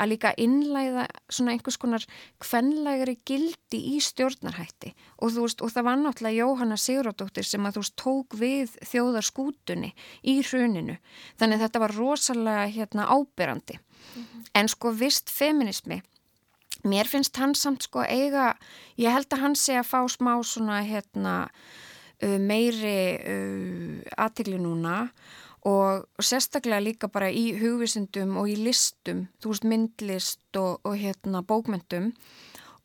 [0.00, 2.04] að líka innlæða svona einhvers konar
[2.42, 4.92] kvenlægari gildi í stjórnarhætti.
[5.20, 8.76] Og þú veist og það var náttúrulega Jóhanna Sigurðardóttir sem að þú veist tók við
[8.92, 9.92] þjóðarskútunni
[10.22, 10.98] í hruninu.
[11.40, 13.80] Þannig þetta var rosalega hérna ábyrrandi
[14.16, 14.44] mm -hmm.
[14.54, 16.02] en sko vist feminismi
[16.84, 18.56] mér finnst hann samt sko eiga
[18.96, 21.48] ég held að hann sé að fá smá svona hérna
[22.22, 25.10] meiri uh, aðtegli núna
[25.66, 31.42] og sérstaklega líka bara í hugvisundum og í listum þú veist myndlist og, og hérna
[31.42, 32.12] bókmyndum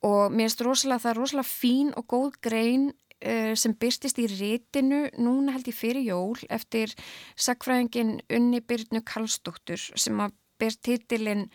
[0.01, 4.27] og mér finnst rosalega það er rosalega fín og góð grein uh, sem byrstist í
[4.31, 6.95] rítinu núna held ég fyrir jól eftir
[7.37, 11.47] sakfræðingin Unni Byrnu Karlsdóttur sem að ber titilinn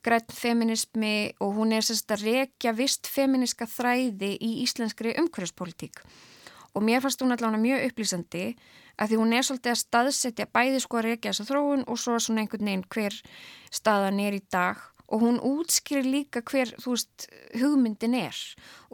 [0.00, 6.00] Græn feminismi og hún er sérst að rekja vist feminiska þræði í íslenskri umhverfspolítík
[6.74, 8.44] og mér fannst hún allavega mjög upplýsandi
[9.00, 12.16] að því hún er svolítið að staðsetja bæði sko að rekja þessa þróun og svo
[12.20, 13.16] svona einhvern veginn hver
[13.72, 14.80] staðan er í dag.
[15.10, 17.26] Og hún útskýrir líka hver veist
[17.58, 18.36] hugmyndin er.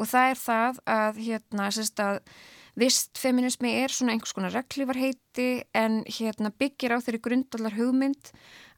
[0.00, 2.22] Og það er það að hérna sérst að
[2.76, 8.32] vist feminismi er svona einhvers konar reglivarheiti en hérna byggir á þeirri grundallar hugmynd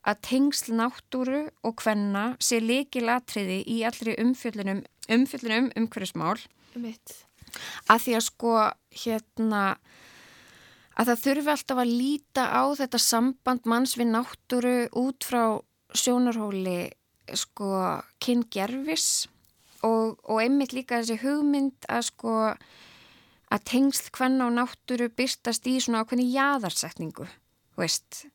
[0.07, 6.37] að tengsl náttúru og hvenna sé leikilatriði í allri umfjöllunum umfjöllunum umhverfismál.
[7.89, 8.53] Að því að sko
[9.05, 9.63] hérna
[10.99, 15.43] að það þurfi alltaf að líta á þetta samband manns við náttúru út frá
[15.97, 16.91] sjónarhóli
[17.39, 17.71] sko
[18.23, 19.29] kyngerfis
[19.87, 22.35] og, og einmitt líka þessi hugmynd að sko
[23.49, 27.29] að tengsl hvenna á náttúru byrstast í svona ákveðni jæðarsetningu
[27.79, 28.27] veist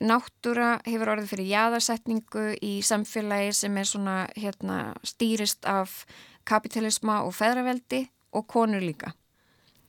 [0.00, 6.04] náttúra hefur orðið fyrir jæðarsetningu í samfélagi sem er svona hérna, stýrist af
[6.48, 9.12] kapitalisma og feðraveldi og konur líka.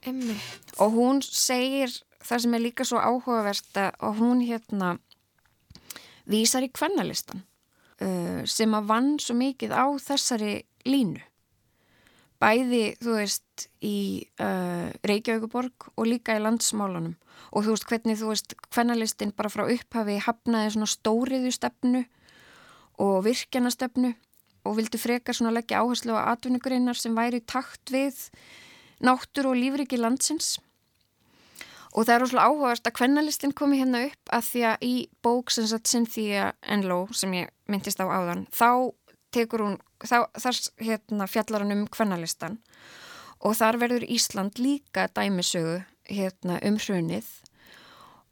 [0.05, 0.73] Einmitt.
[0.81, 4.95] Og hún segir það sem er líka svo áhugavert að hún hérna
[6.29, 7.43] vísar í kvennalistan
[8.01, 11.21] uh, sem að vann svo mikið á þessari línu.
[12.41, 17.13] Bæði, þú veist, í uh, Reykjavíkuborg og líka í landsmálunum
[17.51, 22.03] og þú veist hvernig þú veist hvernalistin bara frá upphafi hafnaði svona stóriðu stefnu
[23.01, 24.13] og virkjana stefnu
[24.65, 28.27] og vildi frekar svona leggja áherslu á atvinnugreinar sem væri takt við
[29.01, 30.59] náttur og lífriki landsins.
[31.91, 34.93] Og það er óslulega áhugast að hvernalistin komi hérna upp að því að í
[35.25, 38.93] bók sem satt Cynthia Enlow sem ég myndist á áðan þá
[39.33, 42.57] tekur hún, þá, þar hérna fjallar hann um hvernalistan
[43.41, 47.29] og þar verður Ísland líka dæmisögu hérna, um hrunið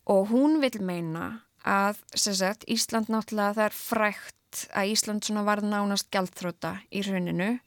[0.10, 6.10] og hún vil meina að sagt, Ísland náttúrulega það er frækt að Ísland var nánast
[6.12, 7.58] gæltróta í hruninu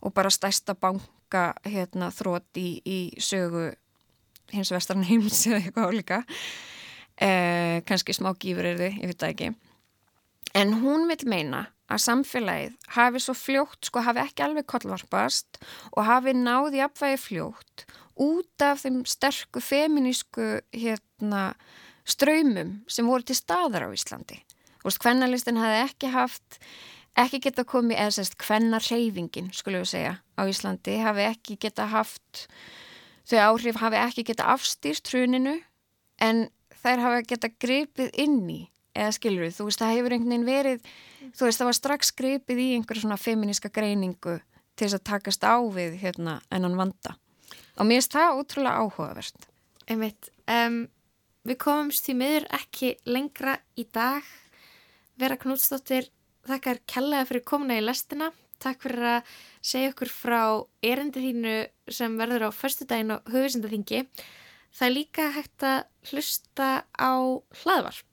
[0.00, 3.70] og bara stærsta banka hérna, þrótt í, í sögu
[4.52, 6.22] hins vestarn heims eða eitthvað álíka.
[7.20, 9.50] Eh, kannski smá gífur er þið, ég veit það ekki.
[10.56, 15.58] En hún vil meina að samfélagið hafi svo fljótt sko hafi ekki alveg kollvarpast
[15.90, 17.86] og hafi náði apvægi fljótt
[18.20, 21.50] út af þeim sterku feminísku hérna
[22.08, 24.40] ströymum sem voru til staðar á Íslandi.
[24.80, 26.58] Kvennalistin hafi ekki haft,
[27.18, 32.46] ekki geta komið, eða sérst, kvennarreyfingin, skulle við segja, á Íslandi, hafi ekki geta haft,
[33.28, 35.58] þau áhrif hafi ekki geta afstýrt hruninu,
[36.20, 36.48] en
[36.80, 38.60] þær hafi geta gripið inn í,
[39.00, 40.92] eða skilur við, þú veist, það hefur einhvern veginn verið,
[41.32, 44.36] þú veist, það var strax gripið í einhverja svona feminíska greiningu
[44.76, 47.16] til þess að takast á við, hérna, ennan vanda.
[47.80, 49.48] Og mér finnst það ótrúlega áhugavert.
[49.90, 50.82] Einmitt, um,
[51.48, 54.26] við komumst því miður ekki lengra í dag.
[55.20, 56.10] Vera Knútsdóttir,
[56.48, 58.30] þakkar kellaði fyrir komuna í lestina.
[58.60, 59.32] Takk fyrir að
[59.64, 60.42] segja okkur frá
[60.84, 61.54] erindi þínu
[61.96, 64.04] sem verður á förstudaginn og höfusindaþingi.
[64.76, 65.80] Það er líka hægt að
[66.10, 67.12] hlusta á
[67.62, 68.09] hlaðvarp.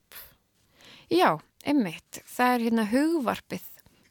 [1.14, 1.38] Já,
[1.68, 2.22] einmitt.
[2.28, 3.66] Það er hérna hugvarpið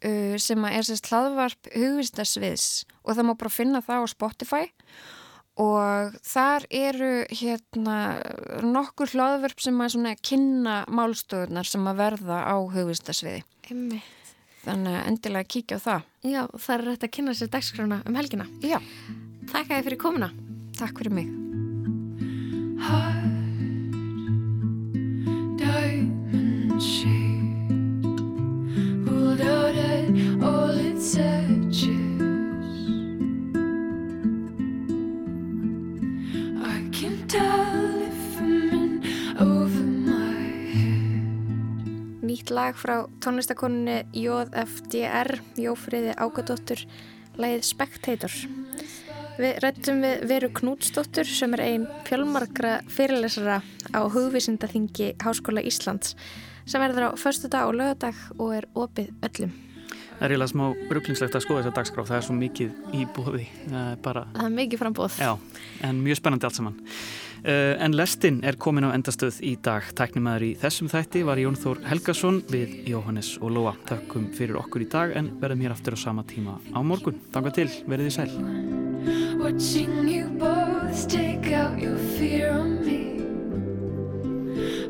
[0.06, 2.66] uh, sem er sérst hlaðvarp hugvistasviðs
[3.04, 4.64] og það má bara finna það á Spotify
[5.56, 7.96] og þar eru hérna
[8.64, 13.42] nokkur hlaðverp sem að kynna málstöðunar sem að verða á hugvistasviði.
[13.70, 14.12] Einmitt.
[14.66, 16.10] Þannig að endilega kíkja á það.
[16.26, 18.48] Já, það er rétt að kynna sér dagskrána um helgina.
[18.66, 18.80] Já.
[19.46, 20.32] Takk að þið fyrir komuna.
[20.76, 21.32] Takk fyrir mig.
[42.56, 46.80] Lag frá tónlistakonunni JFDR, Jófriði Ágadóttur,
[47.36, 48.32] lagið Spectator.
[49.36, 53.60] Við rættum við Veru Knútsdóttur sem er einn fjölmarkra fyrirlesara
[53.92, 56.16] á hugvísindaþingi Háskóla Íslands
[56.66, 59.52] sem verður á förstu dag og lögadag og er opið öllum.
[60.16, 63.46] Það er eiginlega smá rugglingslegt að skoða þessa dagskrá, það er svo mikið í bóði.
[63.68, 64.22] Það er bara...
[64.32, 65.12] Það er mikið frambóð.
[65.20, 65.32] Já,
[65.84, 66.76] en mjög spennandi allt saman.
[67.46, 69.84] Uh, en lestin er komin á endastöð í dag.
[69.98, 73.74] Tæknimaður í þessum þætti var Jón Þór Helgason við Jóhannes og Lóa.
[73.86, 77.20] Takkum fyrir okkur í dag en verðum hér aftur á sama tíma á morgun.
[77.36, 78.32] Takk til, verðið í sæl.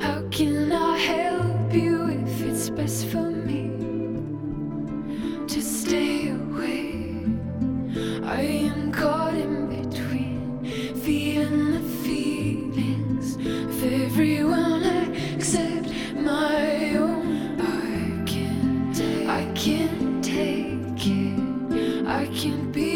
[0.00, 3.66] How can I help you if it's best for me
[5.48, 7.24] to stay away?
[8.22, 10.64] I am caught in between,
[11.02, 14.84] feeling the feelings of everyone
[15.34, 17.60] except my own.
[17.60, 22.06] I can't, I can't take it.
[22.06, 22.95] I can't be.